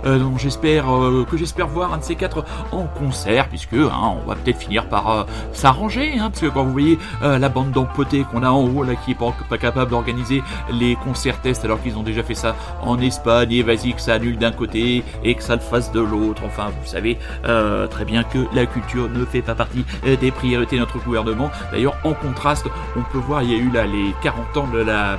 euh, 0.06 0.20
dont 0.20 0.38
j'espère 0.38 0.94
euh, 0.94 1.26
que 1.30 1.38
j'espère 1.38 1.68
voir 1.68 1.94
un 1.94 1.98
de 1.98 2.04
ces 2.04 2.16
quatre 2.16 2.46
en 2.72 2.84
concert, 2.84 3.48
puisque 3.50 3.74
hein, 3.74 4.16
on 4.24 4.28
va 4.28 4.36
peut-être 4.36 4.60
finir 4.60 4.88
par 4.88 5.10
euh, 5.10 5.24
s'arranger, 5.52 6.14
hein, 6.20 6.30
parce 6.30 6.42
que 6.42 6.48
quand 6.48 6.64
vous 6.64 6.72
voyez 6.72 7.00
la 7.22 7.50
bande 7.50 7.72
d'empotés 7.72 8.24
qu'on 8.24 8.44
a 8.44 8.50
en 8.50 8.64
haut 8.64 8.84
là 8.84 8.96
qui 8.96 9.12
est 9.12 9.18
pas 9.50 9.58
capable 9.58 9.92
d'organiser 9.92 10.44
les 10.72 10.96
concerts 10.96 11.42
tests 11.42 11.66
alors 11.66 11.82
qu'ils 11.82 11.98
ont 11.98 12.04
déjà 12.04 12.24
fait 12.24 12.36
ça 12.36 12.56
en 12.82 13.00
Espagne, 13.00 13.52
et 13.52 13.64
vas-y 13.64 13.94
que 13.94 14.02
ça 14.02 14.16
annule 14.16 14.38
d'un 14.38 14.52
côté 14.52 15.04
et 15.24 15.36
que 15.36 15.44
ça 15.44 15.56
le 15.56 15.62
fasse 15.62 15.92
de 15.92 16.00
l'autre. 16.00 16.44
Enfin, 16.46 16.72
vous 16.82 16.88
savez 16.88 17.18
très 17.44 18.06
bien 18.06 18.24
que 18.24 18.40
la 18.54 18.66
culture 18.66 19.10
ne 19.10 19.26
fait 19.26 19.42
pas 19.42 19.56
partie 19.56 19.86
des 20.04 20.32
priorités 20.32 20.76
de 20.76 20.82
notre 20.82 21.00
gouvernement. 21.04 21.50
D'ailleurs, 21.72 21.96
en 22.04 22.14
contraste, 22.14 22.68
on 22.96 23.02
peut 23.12 23.20
voir, 23.20 23.44
il 23.44 23.52
y 23.52 23.56
a 23.56 23.58
eu 23.58 23.72
là 23.72 23.86
les 23.86 24.14
40 24.22 24.58
ans 24.58 24.68
de 24.68 24.80
la 24.80 25.18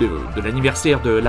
de, 0.00 0.40
l'anniversaire 0.40 1.00
de 1.00 1.22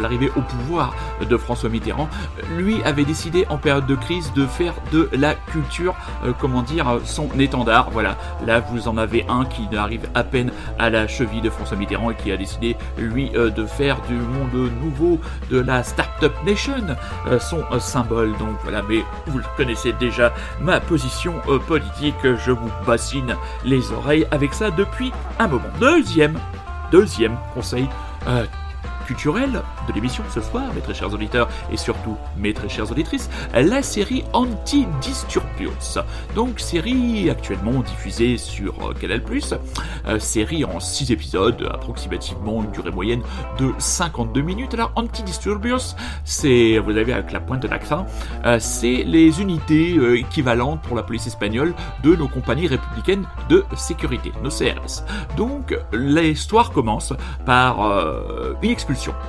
l'arrivée 0.00 0.30
au 0.36 0.40
pouvoir 0.40 0.94
de 1.20 1.36
François 1.36 1.68
Mitterrand, 1.68 2.08
lui 2.56 2.82
avait 2.84 3.04
décidé 3.04 3.46
en 3.48 3.58
période 3.58 3.86
de 3.86 3.94
crise 3.94 4.32
de 4.34 4.46
faire 4.46 4.74
de 4.92 5.08
la 5.12 5.34
culture, 5.34 5.94
euh, 6.24 6.32
comment 6.38 6.62
dire, 6.62 7.00
son 7.04 7.28
étendard. 7.38 7.90
Voilà, 7.90 8.16
là 8.46 8.60
vous 8.60 8.88
en 8.88 8.96
avez 8.96 9.24
un 9.28 9.44
qui 9.44 9.68
arrive 9.76 10.08
à 10.14 10.24
peine 10.24 10.50
à 10.78 10.90
la 10.90 11.06
cheville 11.06 11.40
de 11.40 11.50
François 11.50 11.76
Mitterrand 11.76 12.10
et 12.10 12.14
qui 12.14 12.32
a 12.32 12.36
décidé, 12.36 12.76
lui, 12.98 13.30
euh, 13.34 13.50
de 13.50 13.64
faire 13.66 14.00
du 14.02 14.14
monde 14.14 14.70
nouveau, 14.82 15.20
de 15.50 15.60
la 15.60 15.82
Startup 15.82 16.32
Nation, 16.44 16.72
euh, 17.26 17.38
son 17.38 17.62
symbole. 17.78 18.36
Donc 18.38 18.56
voilà, 18.62 18.82
mais 18.88 19.04
vous 19.26 19.40
connaissez 19.56 19.92
déjà 19.94 20.32
ma 20.60 20.80
position 20.80 21.34
politique, 21.66 22.14
je 22.22 22.52
vous 22.52 22.70
bassine 22.86 23.36
les 23.64 23.92
oreilles 23.92 24.26
avec 24.30 24.54
ça 24.54 24.70
depuis 24.70 25.12
un 25.38 25.48
moment. 25.48 25.68
Deuxième 25.80 26.38
deuxième 26.92 27.36
conseil 27.54 27.88
euh, 28.28 28.44
culturel 29.02 29.62
de 29.88 29.92
l'émission 29.92 30.24
ce 30.32 30.40
soir, 30.40 30.64
mes 30.74 30.80
très 30.80 30.94
chers 30.94 31.12
auditeurs 31.12 31.48
et 31.70 31.76
surtout 31.76 32.16
mes 32.36 32.54
très 32.54 32.68
chères 32.68 32.90
auditrices, 32.90 33.28
la 33.54 33.82
série 33.82 34.24
Anti-Disturbios. 34.32 35.98
Donc 36.34 36.60
série 36.60 37.30
actuellement 37.30 37.80
diffusée 37.80 38.36
sur 38.36 38.74
euh, 38.82 38.94
Canal+, 38.94 39.22
euh, 40.06 40.18
série 40.18 40.64
en 40.64 40.80
6 40.80 41.12
épisodes, 41.12 41.68
approximativement 41.72 42.62
une 42.62 42.70
durée 42.70 42.90
moyenne 42.90 43.22
de 43.58 43.72
52 43.78 44.40
minutes. 44.40 44.74
Alors 44.74 44.92
Anti-Disturbios, 44.96 45.94
c'est, 46.24 46.78
vous 46.78 46.96
avez 46.96 47.12
avec 47.12 47.32
la 47.32 47.40
pointe 47.40 47.62
de 47.62 47.68
l'accent, 47.68 48.06
euh, 48.44 48.58
c'est 48.60 49.04
les 49.04 49.40
unités 49.40 49.96
équivalentes 50.18 50.82
pour 50.82 50.96
la 50.96 51.02
police 51.02 51.26
espagnole 51.26 51.74
de 52.02 52.14
nos 52.14 52.28
compagnies 52.28 52.66
républicaines 52.66 53.26
de 53.48 53.64
sécurité, 53.76 54.32
nos 54.42 54.50
CRS. 54.50 55.04
Donc 55.36 55.76
l'histoire 55.92 56.70
commence 56.70 57.12
par 57.44 57.80
une 58.62 58.70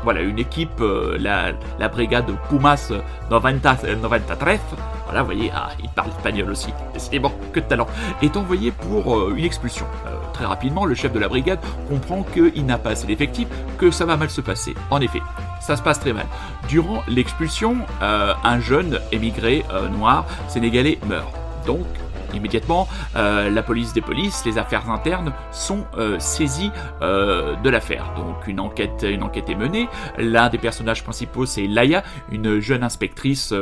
Voilà, 0.03 0.21
une 0.21 0.39
équipe, 0.39 0.81
euh, 0.81 1.17
la, 1.19 1.87
brigade 1.89 2.25
Pumas 2.49 2.91
93, 3.29 3.83
euh, 3.83 4.75
voilà, 5.05 5.21
vous 5.21 5.25
voyez, 5.25 5.51
ah, 5.53 5.69
il 5.81 5.89
parle 5.89 6.09
espagnol 6.09 6.49
aussi, 6.49 6.73
décidément, 6.93 7.31
que 7.51 7.59
de 7.59 7.65
talent, 7.65 7.87
est 8.21 8.35
envoyé 8.35 8.71
pour 8.71 9.17
euh, 9.17 9.33
une 9.35 9.45
expulsion. 9.45 9.85
très 10.33 10.45
rapidement, 10.45 10.85
le 10.85 10.95
chef 10.95 11.11
de 11.11 11.19
la 11.19 11.27
brigade 11.27 11.59
comprend 11.87 12.23
qu'il 12.23 12.65
n'a 12.65 12.77
pas 12.77 12.91
assez 12.91 13.05
d'effectifs, 13.05 13.47
que 13.77 13.91
ça 13.91 14.05
va 14.05 14.17
mal 14.17 14.29
se 14.29 14.41
passer. 14.41 14.73
En 14.89 14.99
effet, 15.01 15.21
ça 15.61 15.75
se 15.75 15.81
passe 15.81 15.99
très 15.99 16.13
mal. 16.13 16.25
Durant 16.67 17.03
l'expulsion, 17.07 17.77
un 18.01 18.59
jeune 18.59 18.99
émigré 19.11 19.63
noir 19.91 20.25
sénégalais 20.47 20.99
meurt. 21.07 21.31
Donc, 21.65 21.85
Immédiatement, 22.33 22.87
euh, 23.15 23.49
la 23.49 23.63
police 23.63 23.93
des 23.93 24.01
polices, 24.01 24.43
les 24.45 24.57
affaires 24.57 24.89
internes 24.89 25.33
sont 25.51 25.85
euh, 25.97 26.17
saisies 26.19 26.71
euh, 27.01 27.55
de 27.55 27.69
l'affaire. 27.69 28.13
Donc 28.15 28.47
une 28.47 28.59
enquête, 28.59 29.05
une 29.07 29.23
enquête 29.23 29.49
est 29.49 29.55
menée. 29.55 29.87
L'un 30.17 30.49
des 30.49 30.57
personnages 30.57 31.03
principaux, 31.03 31.45
c'est 31.45 31.67
Laïa, 31.67 32.03
une 32.31 32.59
jeune 32.59 32.83
inspectrice 32.83 33.53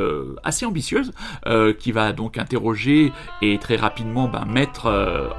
assez 0.42 0.66
ambitieuse, 0.66 1.12
qui 1.78 1.92
va 1.92 2.12
donc 2.12 2.38
interroger 2.38 3.12
et 3.40 3.58
très 3.58 3.76
rapidement 3.76 4.28
ben, 4.28 4.44
mettre 4.44 4.90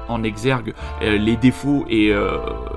en 0.08 0.22
exergue 0.22 0.74
les 1.00 1.36
défauts 1.36 1.84
et 1.88 2.12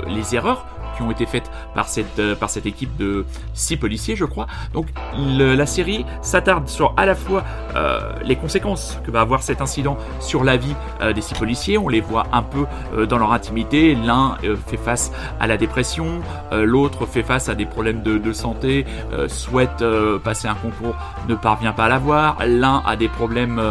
les 0.07 0.35
erreurs 0.35 0.65
ont 1.03 1.11
été 1.11 1.25
faites 1.25 1.49
par 1.75 1.87
cette, 1.87 2.19
euh, 2.19 2.35
par 2.35 2.49
cette 2.49 2.65
équipe 2.65 2.95
de 2.97 3.25
six 3.53 3.77
policiers, 3.77 4.15
je 4.15 4.25
crois. 4.25 4.47
Donc 4.73 4.87
la 5.17 5.65
série 5.65 6.05
s'attarde 6.21 6.67
sur 6.67 6.93
à 6.97 7.05
la 7.05 7.15
fois 7.15 7.43
euh, 7.75 7.99
les 8.23 8.35
conséquences 8.35 8.99
que 9.05 9.11
va 9.11 9.21
avoir 9.21 9.41
cet 9.43 9.61
incident 9.61 9.97
sur 10.19 10.43
la 10.43 10.57
vie 10.57 10.75
euh, 11.01 11.13
des 11.13 11.21
six 11.21 11.35
policiers. 11.35 11.77
On 11.77 11.89
les 11.89 12.01
voit 12.01 12.27
un 12.31 12.43
peu 12.43 12.65
dans 13.05 13.17
leur 13.17 13.31
intimité. 13.33 13.95
L'un 13.95 14.37
fait 14.67 14.77
face 14.77 15.11
à 15.39 15.47
la 15.47 15.57
dépression, 15.57 16.21
l'autre 16.51 17.05
fait 17.05 17.23
face 17.23 17.49
à 17.49 17.55
des 17.55 17.65
problèmes 17.65 18.01
de, 18.01 18.33
santé, 18.33 18.85
souhaite 19.27 19.83
passer 20.23 20.47
un 20.47 20.55
concours, 20.55 20.95
ne 21.27 21.35
parvient 21.35 21.73
pas 21.73 21.85
à 21.85 21.89
l'avoir. 21.89 22.37
L'un 22.45 22.81
a 22.85 22.95
des 22.95 23.09
problèmes 23.09 23.61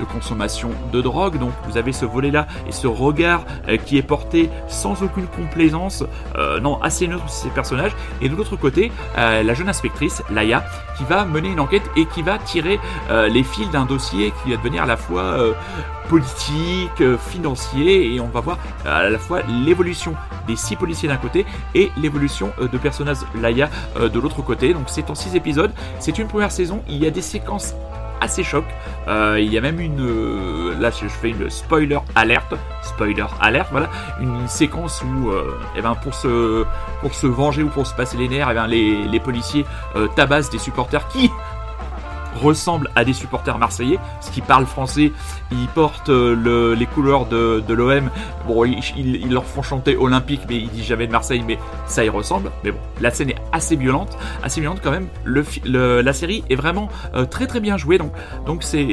de 0.00 0.04
consommation 0.04 0.70
de 0.92 1.00
drogue. 1.00 1.38
Donc 1.38 1.52
vous 1.64 1.76
avez 1.76 1.92
ce 1.92 2.04
volet-là 2.04 2.46
et 2.66 2.72
ce 2.72 2.86
regard 2.86 3.44
qui 3.84 3.98
est 3.98 4.02
porté 4.02 4.50
sans 4.68 5.02
aucune 5.02 5.26
complaisance. 5.26 6.04
Assez 6.80 7.06
neutre 7.08 7.28
sur 7.28 7.44
ces 7.44 7.50
personnages. 7.50 7.92
Et 8.20 8.28
de 8.28 8.36
l'autre 8.36 8.56
côté, 8.56 8.92
euh, 9.18 9.42
la 9.42 9.54
jeune 9.54 9.68
inspectrice, 9.68 10.22
Laïa, 10.30 10.64
qui 10.96 11.04
va 11.04 11.24
mener 11.24 11.48
une 11.48 11.60
enquête 11.60 11.82
et 11.96 12.06
qui 12.06 12.22
va 12.22 12.38
tirer 12.38 12.78
euh, 13.10 13.28
les 13.28 13.42
fils 13.42 13.70
d'un 13.70 13.84
dossier 13.84 14.32
qui 14.42 14.50
va 14.50 14.56
devenir 14.56 14.84
à 14.84 14.86
la 14.86 14.96
fois 14.96 15.22
euh, 15.22 15.52
politique, 16.08 17.02
financier, 17.30 18.14
et 18.14 18.20
on 18.20 18.28
va 18.28 18.40
voir 18.40 18.58
à 18.84 19.08
la 19.08 19.18
fois 19.18 19.40
l'évolution 19.64 20.14
des 20.46 20.56
six 20.56 20.76
policiers 20.76 21.08
d'un 21.08 21.16
côté 21.16 21.46
et 21.74 21.90
l'évolution 21.96 22.52
de 22.60 22.76
personnages 22.76 23.18
Laïa 23.40 23.70
de 23.98 24.20
l'autre 24.20 24.42
côté. 24.42 24.74
Donc 24.74 24.84
c'est 24.88 25.08
en 25.08 25.14
six 25.14 25.34
épisodes, 25.36 25.70
c'est 26.00 26.18
une 26.18 26.26
première 26.26 26.52
saison, 26.52 26.82
il 26.88 26.96
y 26.96 27.06
a 27.06 27.10
des 27.10 27.22
séquences 27.22 27.74
assez 28.22 28.44
choc. 28.44 28.64
Euh, 29.08 29.38
il 29.40 29.52
y 29.52 29.58
a 29.58 29.60
même 29.60 29.80
une. 29.80 30.00
Euh, 30.00 30.80
là, 30.80 30.90
je 30.90 31.08
fais 31.08 31.30
une 31.30 31.50
spoiler 31.50 31.98
alerte. 32.14 32.54
Spoiler 32.82 33.24
alerte, 33.40 33.68
voilà. 33.70 33.90
Une 34.20 34.46
séquence 34.48 35.02
où, 35.02 35.30
euh, 35.30 35.58
eh 35.76 35.82
ben, 35.82 35.94
pour, 35.96 36.14
se, 36.14 36.64
pour 37.00 37.14
se 37.14 37.26
venger 37.26 37.62
ou 37.62 37.68
pour 37.68 37.86
se 37.86 37.94
passer 37.94 38.16
les 38.16 38.28
nerfs, 38.28 38.48
eh 38.50 38.54
ben, 38.54 38.66
les, 38.66 39.04
les 39.04 39.20
policiers 39.20 39.64
tabassent 40.16 40.50
des 40.50 40.58
supporters 40.58 41.06
qui 41.08 41.30
ressemble 42.34 42.90
à 42.96 43.04
des 43.04 43.12
supporters 43.12 43.58
marseillais, 43.58 43.98
ce 44.20 44.30
qui 44.30 44.40
parlent 44.40 44.66
français, 44.66 45.12
ils 45.50 45.68
portent 45.68 46.08
euh, 46.08 46.74
les 46.74 46.86
couleurs 46.86 47.26
de, 47.26 47.62
l'OM. 47.72 48.10
Bon, 48.46 48.64
ils, 48.64 49.32
leur 49.32 49.44
font 49.44 49.62
chanter 49.62 49.96
Olympique, 49.96 50.42
mais 50.48 50.56
ils 50.56 50.70
disent 50.70 50.86
jamais 50.86 51.06
de 51.06 51.12
Marseille, 51.12 51.44
mais 51.46 51.58
ça 51.86 52.04
y 52.04 52.08
ressemble. 52.08 52.50
Mais 52.64 52.72
bon, 52.72 52.78
la 53.00 53.10
scène 53.10 53.30
est 53.30 53.38
assez 53.52 53.76
violente, 53.76 54.16
assez 54.42 54.60
violente 54.60 54.80
quand 54.82 54.90
même. 54.90 55.08
la 55.24 56.12
série 56.12 56.44
est 56.50 56.56
vraiment 56.56 56.88
euh, 57.14 57.24
très 57.24 57.46
très 57.46 57.60
bien 57.60 57.76
jouée, 57.76 57.98
donc 57.98 58.12
donc 58.46 58.62
c'est 58.62 58.86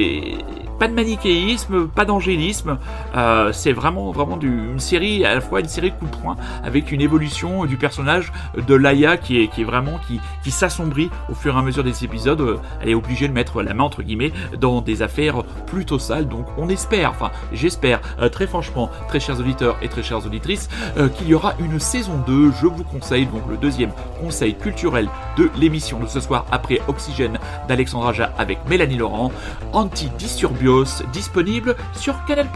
pas 0.79 0.87
de 0.87 0.93
manichéisme, 0.93 1.87
pas 1.87 2.05
d'angélisme. 2.05 2.77
Euh, 3.15 3.51
c'est 3.51 3.73
vraiment 3.73 4.11
vraiment 4.11 4.39
une 4.41 4.79
série 4.79 5.25
à 5.25 5.35
la 5.35 5.41
fois 5.41 5.59
une 5.59 5.67
série 5.67 5.91
de 5.91 5.95
coups 5.95 6.11
de 6.11 6.17
poing 6.17 6.37
avec 6.63 6.91
une 6.91 7.01
évolution 7.01 7.65
du 7.65 7.77
personnage 7.77 8.31
de 8.55 8.75
Laïa 8.75 9.17
qui 9.17 9.43
est 9.43 9.63
vraiment 9.63 9.99
qui 10.07 10.19
qui 10.43 10.51
s'assombrit 10.51 11.09
au 11.29 11.35
fur 11.35 11.55
et 11.55 11.59
à 11.59 11.61
mesure 11.61 11.83
des 11.83 12.03
épisodes. 12.03 12.59
Elle 12.81 12.89
est 12.89 12.95
obligée 12.95 13.27
de 13.27 13.33
mettre 13.33 13.61
la 13.61 13.73
main 13.73 13.83
entre 13.83 14.01
guillemets 14.01 14.31
dans 14.59 14.81
des 14.81 15.01
affaires 15.01 15.43
plutôt 15.67 15.99
sales. 15.99 16.27
Donc 16.27 16.45
on 16.57 16.69
espère, 16.69 17.11
enfin 17.11 17.31
j'espère 17.51 17.99
euh, 18.21 18.29
très 18.29 18.47
franchement, 18.47 18.89
très 19.07 19.19
chers 19.19 19.39
auditeurs 19.39 19.77
et 19.81 19.89
très 19.89 20.03
chères 20.03 20.25
auditrices, 20.25 20.69
euh, 20.97 21.09
qu'il 21.09 21.27
y 21.27 21.33
aura 21.33 21.55
une 21.59 21.79
saison 21.79 22.13
2. 22.25 22.51
Je 22.61 22.67
vous 22.67 22.83
conseille 22.83 23.25
donc 23.25 23.43
le 23.49 23.57
deuxième 23.57 23.91
conseil 24.21 24.55
culturel 24.55 25.09
de 25.37 25.49
l'émission 25.57 25.99
de 25.99 26.07
ce 26.07 26.19
soir 26.19 26.45
après 26.51 26.81
Oxygène 26.87 27.37
d'Alexandra 27.67 28.13
Ja 28.13 28.31
avec 28.37 28.59
Mélanie 28.69 28.97
Laurent, 28.97 29.31
Disponible 31.11 31.75
sur 31.93 32.23
Canal+. 32.25 32.47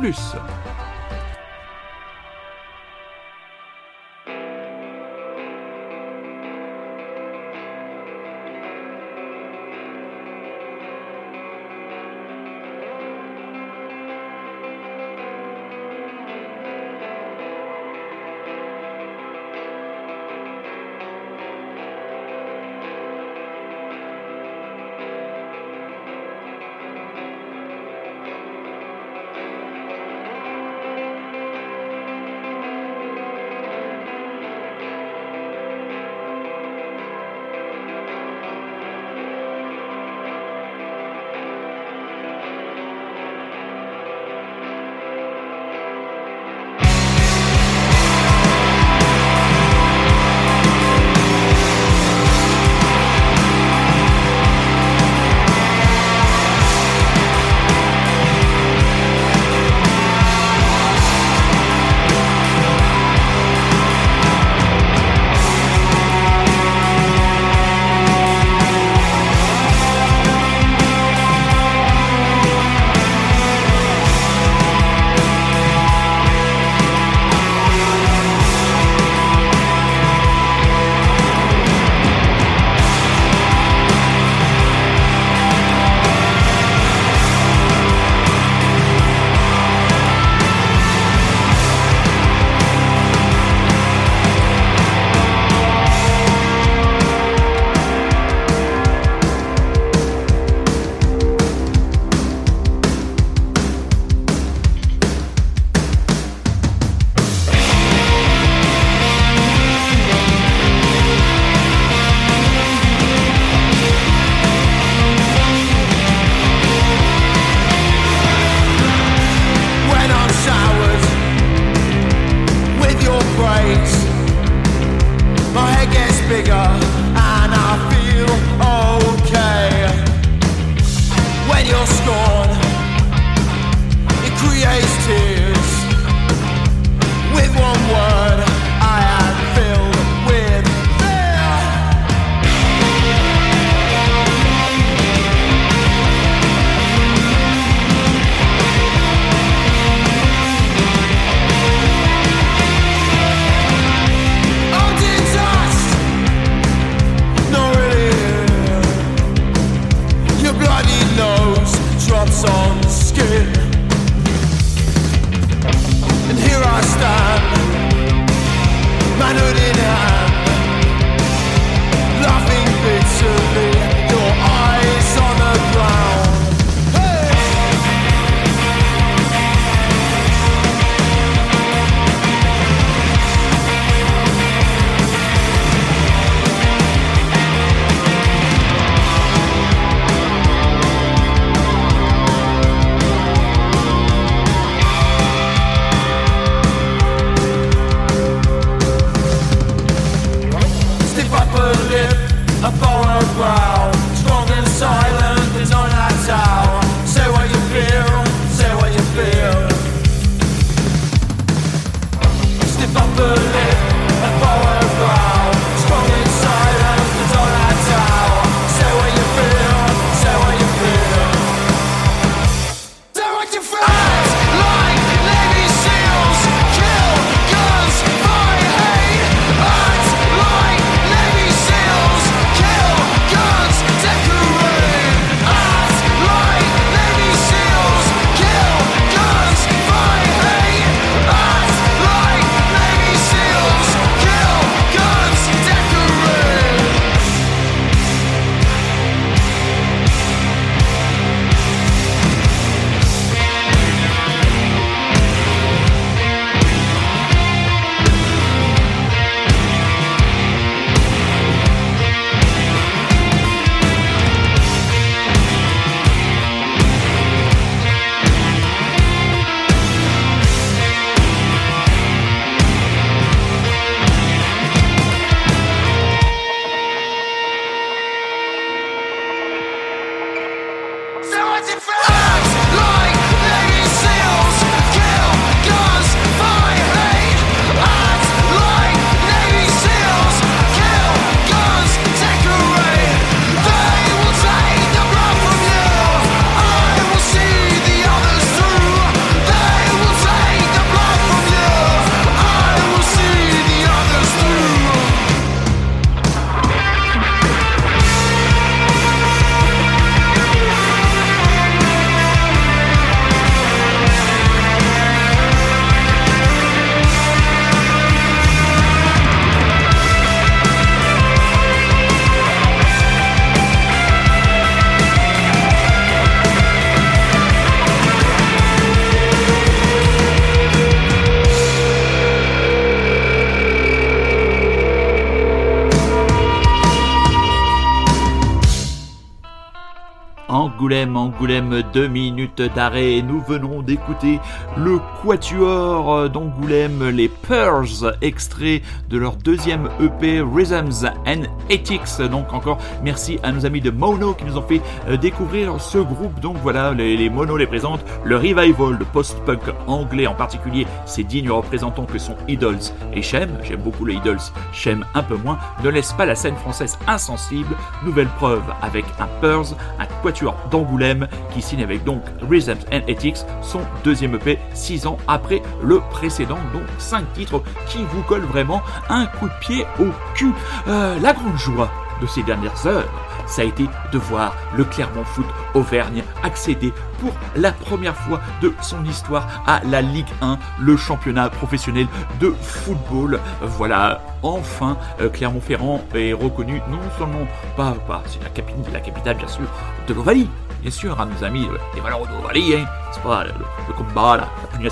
Angoulême, 340.84 341.16
Angoulême, 341.16 341.82
deux 341.94 342.10
minutes 342.10 342.62
d'arrêt. 342.62 343.22
Nous 343.22 343.40
venons 343.40 343.82
d'écouter 343.82 344.42
le 344.76 345.00
quatuor 345.24 346.30
d'Angoulême, 346.30 347.08
les 347.08 347.30
Pearls, 347.30 348.14
extrait 348.22 348.82
de 349.10 349.18
leur 349.18 349.38
deuxième 349.38 349.88
EP 350.02 350.42
Rhythms 350.42 351.06
and 351.26 351.44
Ethics. 351.70 352.20
Donc 352.30 352.52
encore 352.52 352.80
merci 353.02 353.40
à 353.44 353.54
nos 353.54 353.66
amis 353.66 353.80
de 353.80 353.92
Mono 353.92 354.34
qui 354.34 354.44
nous 354.44 354.58
ont 354.58 354.62
fait 354.62 354.82
euh, 355.08 355.16
découvrir 355.16 355.80
ce 355.80 356.00
groupe. 356.00 356.38
Donc 356.42 356.58
voilà, 356.62 356.92
les, 356.92 357.16
les 357.16 357.30
Mono 357.30 357.56
les 357.56 357.66
présentent 357.66 358.04
le 358.26 358.36
revival 358.36 358.98
de 358.98 359.06
post-punk 359.06 359.62
anglais 359.88 360.28
en 360.28 360.36
particulier. 360.36 360.86
Ces 361.06 361.24
dignes 361.24 361.50
représentants 361.50 362.06
que 362.06 362.20
sont 362.20 362.36
Idols 362.50 362.92
et 363.14 363.22
Shem, 363.22 363.58
j'aime 363.64 363.80
beaucoup 363.80 364.04
les 364.04 364.16
Idols, 364.16 364.42
Shem 364.74 365.06
un 365.14 365.24
peu 365.24 365.38
moins, 365.38 365.60
ne 365.82 365.90
laissent 365.90 366.12
pas 366.12 366.26
la 366.26 366.36
scène 366.36 366.58
française 366.58 367.00
insensible. 367.08 367.74
Nouvelle 368.04 368.28
preuve 368.36 368.64
avec 368.82 369.06
un 369.22 369.28
Pearls, 369.40 369.78
un 369.98 370.06
quatuor 370.22 370.58
d'Angoulême 370.74 371.28
qui 371.54 371.62
signe 371.62 371.84
avec 371.84 372.04
donc 372.04 372.24
Rhythms 372.50 372.84
and 372.92 373.02
Ethics 373.08 373.38
son 373.62 373.82
deuxième 374.04 374.34
EP 374.36 374.58
6 374.74 375.06
ans 375.06 375.18
après 375.28 375.62
le 375.84 376.00
précédent. 376.10 376.58
Donc 376.74 376.84
5 376.98 377.32
titres 377.34 377.62
qui 377.88 378.00
vous 378.12 378.24
collent 378.24 378.42
vraiment 378.42 378.82
un 379.08 379.28
coup 379.28 379.48
de 379.48 379.54
pied 379.62 379.86
au 380.00 380.08
cul. 380.34 380.52
Euh, 380.88 381.20
la 381.20 381.34
grande 381.34 381.58
joie 381.58 381.92
de 382.22 382.28
ces 382.28 382.42
dernières 382.42 382.88
heures, 382.88 383.08
ça 383.48 383.62
a 383.62 383.66
été 383.66 383.86
de 384.12 384.18
voir 384.18 384.56
le 384.76 384.84
Clermont 384.84 385.24
Foot 385.24 385.46
Auvergne 385.74 386.24
accéder 386.44 386.94
pour 387.20 387.34
la 387.56 387.72
première 387.72 388.16
fois 388.16 388.40
de 388.62 388.74
son 388.82 389.04
histoire 389.06 389.48
à 389.66 389.82
la 389.86 390.02
Ligue 390.02 390.28
1, 390.42 390.58
le 390.80 390.98
championnat 390.98 391.50
professionnel 391.50 392.08
de 392.40 392.52
football. 392.62 393.40
Voilà, 393.62 394.22
enfin, 394.42 394.98
euh, 395.22 395.30
Clermont-Ferrand 395.30 396.02
est 396.16 396.34
reconnu 396.34 396.82
non 396.90 397.00
seulement 397.18 397.46
pas, 397.78 397.96
c'est 398.28 398.42
la, 398.44 398.50
capi- 398.50 398.74
la 398.92 399.00
capitale 399.00 399.38
bien 399.38 399.48
sûr 399.48 399.66
de 400.08 400.14
l'Ovalie, 400.14 400.50
bien 400.84 400.92
sûr, 400.92 401.20
à 401.20 401.26
nos 401.26 401.44
amis, 401.44 401.66
euh, 401.72 401.78
les 401.96 402.02
valeurs 402.02 402.22
de 402.22 402.76
hein, 402.76 402.86
c'est 403.12 403.24
pas 403.24 403.46
le, 403.46 403.94
combat, 403.94 404.38
la, 404.38 404.50
la 404.82 404.90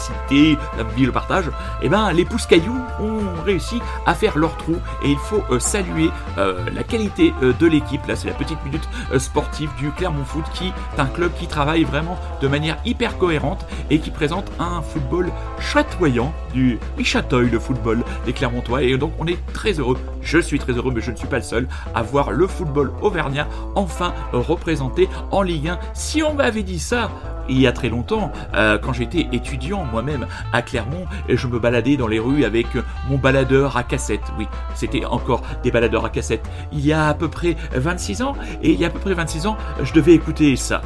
la 0.78 0.84
vie, 0.96 1.06
le 1.06 1.12
partage. 1.12 1.46
Et 1.82 1.90
ben, 1.90 2.14
les 2.14 2.24
pouces 2.24 2.46
cailloux 2.46 2.80
ont 3.00 3.44
réussi 3.44 3.82
à 4.06 4.14
faire 4.14 4.38
leur 4.38 4.56
trou 4.58 4.78
et 5.04 5.10
il 5.10 5.18
faut 5.18 5.44
euh, 5.52 5.60
saluer 5.60 6.10
euh, 6.38 6.70
la 6.74 6.84
qualité 6.84 7.34
de 7.42 7.68
l'équipe. 7.68 8.06
Là, 8.08 8.16
c'est 8.16 8.28
la 8.28 8.34
petite 8.34 8.64
minute 8.64 8.88
sportive 9.18 9.70
du 9.78 9.92
Clermont 9.92 10.24
Foot 10.24 10.46
qui 10.54 10.68
est 10.68 11.00
un 11.00 11.08
club 11.08 11.32
qui 11.38 11.48
travaille 11.48 11.84
vraiment 11.84 12.18
de 12.42 12.48
manière 12.48 12.78
hyper 12.86 13.18
cohérente 13.18 13.66
et 13.90 14.00
qui 14.00 14.12
présente 14.12 14.50
un 14.60 14.82
football 14.82 15.30
chatoyant 15.60 16.34
du 16.54 16.80
Richatoy, 16.98 17.50
le 17.50 17.60
football 17.60 18.04
des 18.26 18.34
Clermontois. 18.34 18.84
Et 18.84 18.98
donc, 18.98 19.12
on 19.20 19.28
est 19.28 19.40
très 19.54 19.74
heureux, 19.74 19.98
je 20.22 20.38
suis 20.38 20.60
très 20.60 20.74
heureux, 20.74 20.92
mais 20.94 21.02
je 21.02 21.12
ne 21.12 21.16
suis 21.18 21.28
pas 21.28 21.38
le 21.38 21.44
seul, 21.44 21.68
à 21.94 22.02
voir 22.02 22.32
le 22.32 22.48
football 22.48 22.94
auvergnat 23.02 23.48
enfin 23.76 24.14
représenté 24.32 25.10
en 25.32 25.42
Ligue 25.42 25.70
1. 25.70 25.80
Si 25.94 26.24
on 26.24 26.34
m'avait 26.34 26.64
dit 26.64 26.80
ça 26.80 27.10
il 27.50 27.60
y 27.60 27.68
a 27.68 27.72
très 27.72 27.90
longtemps, 27.90 28.32
euh, 28.54 28.78
quand 28.78 28.94
j'étais 28.94 29.28
étudiant 29.32 29.84
moi-même 29.84 30.28
à 30.54 30.62
Clermont, 30.62 31.06
je 31.28 31.48
me 31.48 31.60
baladais 31.60 31.98
dans 31.98 32.08
les 32.08 32.20
rues 32.20 32.46
avec 32.46 32.68
mon 33.10 33.18
baladeur 33.18 33.76
à 33.76 33.84
cassette. 33.84 34.22
Oui, 34.38 34.48
c'était 34.74 35.06
encore 35.06 35.42
des 35.64 35.72
baladeurs 35.72 36.06
à 36.06 36.10
cassette. 36.10 36.48
Il 36.72 36.86
y 36.86 36.94
a 36.94 37.08
à 37.08 37.14
peu 37.14 37.28
près 37.28 37.58
26 37.74 38.22
ans, 38.22 38.36
et 38.62 38.72
il 38.72 38.80
y 38.80 38.86
a 38.86 38.88
à 38.88 38.90
peu 38.90 39.00
près 39.00 39.14
26 39.14 39.48
ans, 39.48 39.58
je 39.84 39.92
devais 39.92 40.14
écouter 40.14 40.56
ça. 40.56 40.82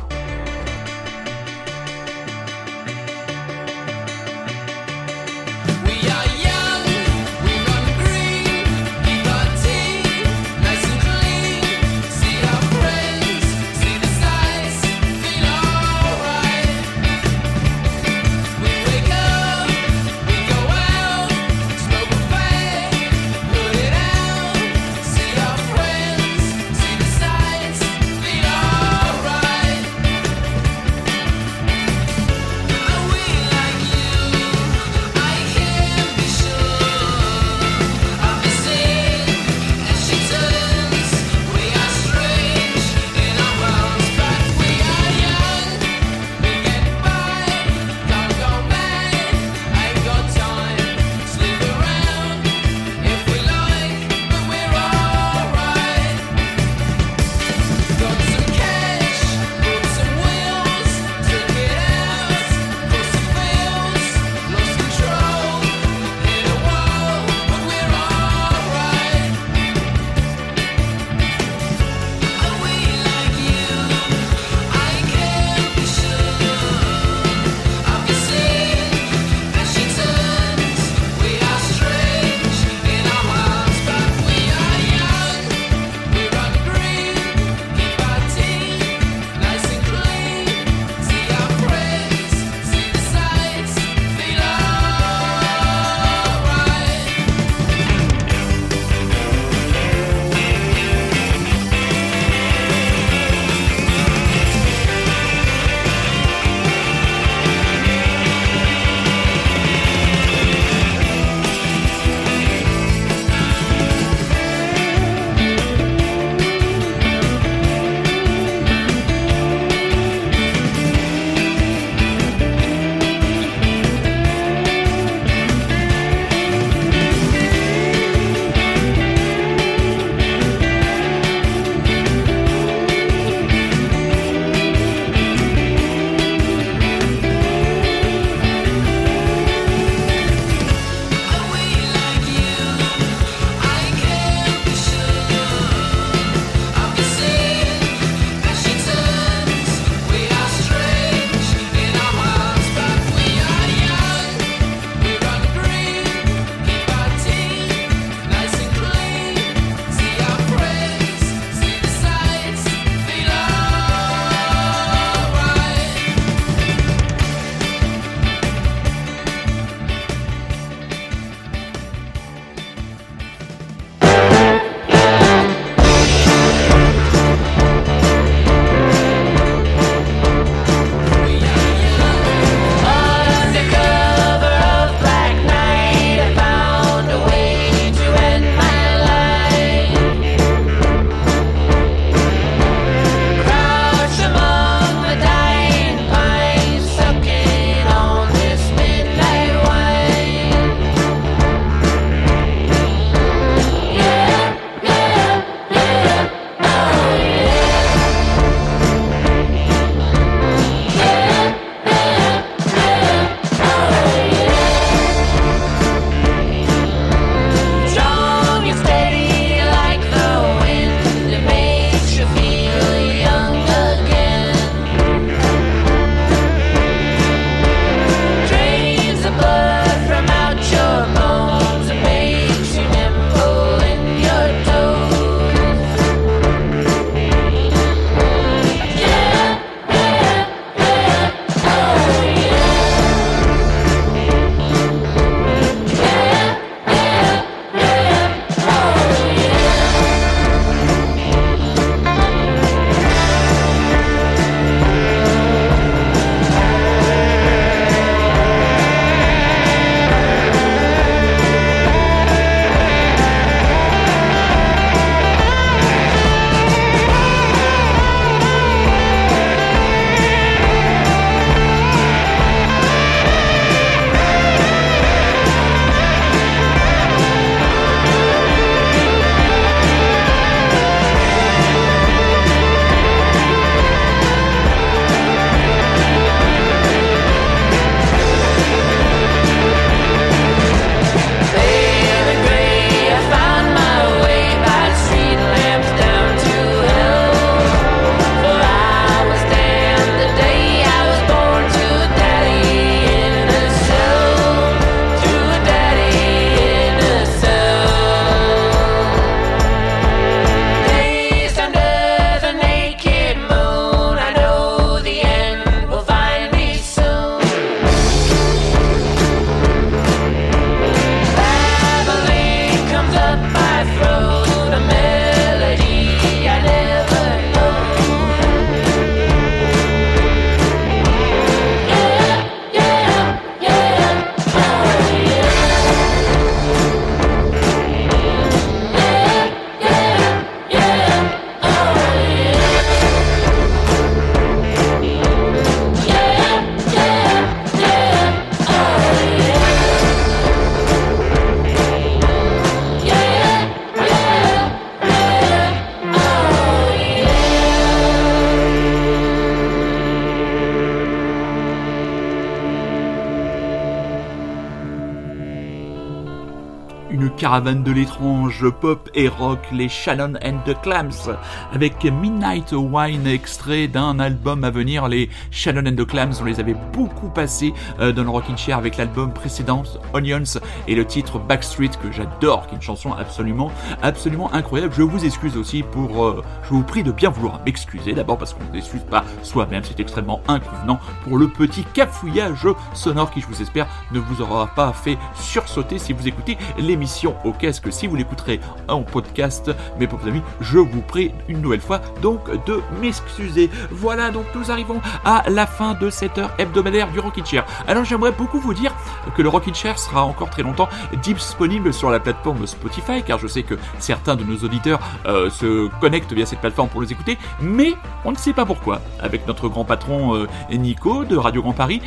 Caravane 367.56 367.84
de 367.84 367.92
l'étrange 367.94 368.70
pop 368.82 369.10
et 369.14 369.30
rock, 369.30 369.60
les 369.72 369.88
Shannon 369.88 370.34
and 370.44 370.58
the 370.66 370.76
Clams, 370.82 371.38
avec 371.72 372.04
Midnight 372.04 372.74
Wine, 372.74 373.26
extrait 373.28 373.88
d'un 373.88 374.20
album 374.20 374.66
à 374.66 374.72
venir. 374.72 375.08
Les 375.08 375.30
Shannon 375.52 375.90
and 375.90 375.96
the 375.96 376.06
Clams, 376.06 376.34
on 376.42 376.44
les 376.44 376.60
avait 376.60 376.76
beaucoup 376.92 377.30
passés 377.30 377.74
euh, 378.02 378.12
dans 378.12 378.24
le 378.24 378.30
Rockin' 378.30 378.58
Chair 378.58 378.78
avec 378.78 378.98
l'album 378.98 379.32
précédent, 379.32 379.84
Onions, 380.14 380.60
et 380.90 380.96
le 380.96 381.06
titre 381.06 381.40
Backstreet, 381.40 381.92
que 382.04 382.12
j'adore, 382.12 382.68
qui 382.68 382.74
est 382.74 382.76
une 382.76 382.82
chanson 382.82 383.14
absolument, 383.14 383.72
absolument 384.02 384.54
incroyable. 384.54 384.94
Je 384.98 385.04
vous 385.04 385.24
excuse 385.24 385.56
aussi 385.56 385.82
pour, 385.82 386.26
euh, 386.26 386.44
je 386.64 386.72
vous 386.72 386.84
prie 386.84 387.04
de 387.04 387.14
bien 387.14 387.30
vouloir 387.30 387.62
m'excuser, 387.66 388.12
d'abord 388.12 388.38
parce 388.38 388.54
qu'on 388.54 388.66
ne 388.66 388.82
s'excuse 388.82 389.06
pas 389.10 389.24
soi-même, 389.44 389.86
c'est 389.86 390.02
extrêmement 390.02 390.42
inconvenant 390.50 391.00
pour 391.24 391.38
le 391.38 391.48
petit 391.48 391.86
cafouillage 391.94 392.68
sonore 392.94 393.32
qui, 393.32 393.40
je 393.40 393.48
vous 393.48 393.62
espère, 393.62 393.88
ne 394.12 394.20
vous 394.20 394.42
aura 394.42 394.68
pas 394.68 394.92
fait 394.92 395.18
sursauter 395.36 396.00
si 396.00 396.12
vous 396.12 396.28
écoutez 396.28 396.58
l'émission 396.78 397.34
au 397.46 397.52
casque. 397.52 397.92
Si 397.92 398.08
vous 398.08 398.16
l'écouterez 398.16 398.60
en 398.88 399.04
podcast, 399.04 399.72
mes 400.00 400.08
pauvres 400.08 400.28
amis, 400.28 400.42
je 400.62 400.80
vous 400.80 401.02
prie 401.02 401.32
une 401.48 401.62
nouvelle 401.62 401.82
fois 401.82 402.02
donc 402.22 402.50
de 402.66 402.82
m'excuser. 403.02 403.70
Voilà, 403.92 404.32
donc 404.32 404.46
nous 404.56 404.72
arrivons 404.72 405.02
à 405.24 405.44
la 405.50 405.66
fin 405.66 405.94
de 405.94 406.10
cette 406.10 406.38
heure 406.38 406.52
hebdomadaire 406.58 407.10
du 407.12 407.20
Rockin' 407.20 407.46
Chair. 407.46 407.66
Alors 407.88 408.04
j'aimerais 408.04 408.32
beaucoup 408.32 408.60
vous 408.60 408.74
dire 408.74 408.94
que 409.36 409.42
le 409.42 409.50
Rockin' 409.50 409.74
Chair 409.74 410.00
sera 410.00 410.24
encore 410.24 410.50
très 410.50 410.64
longtemps 410.64 410.90
disponible 411.24 411.94
sur 411.94 412.10
la 412.10 412.20
plateforme 412.20 412.66
Spotify, 412.68 413.24
car 413.24 413.40
je 413.40 413.48
sais 413.48 413.64
que 413.64 413.76
certains 414.00 414.36
de 414.36 414.44
nos 414.44 414.58
auditeurs 414.58 415.00
euh, 415.26 415.50
se 415.50 415.90
connectent 416.00 416.34
via 416.34 416.46
cette 416.46 416.60
plateforme 416.60 416.90
pour 416.90 417.02
les 417.02 417.12
écouter, 417.12 417.38
mais 417.62 417.94
on 418.24 418.32
ne 418.32 418.38
sait 418.38 418.54
pas 418.54 418.66
pourquoi. 418.66 419.02
Avec 419.20 419.48
notre 419.48 419.70
grand 419.70 419.86
patron 419.86 420.36
euh, 420.36 420.48
Nico 420.72 421.26
de 421.26 421.38
Radio 421.38 421.62
Grand 421.62 421.74
Paris, 421.74 422.02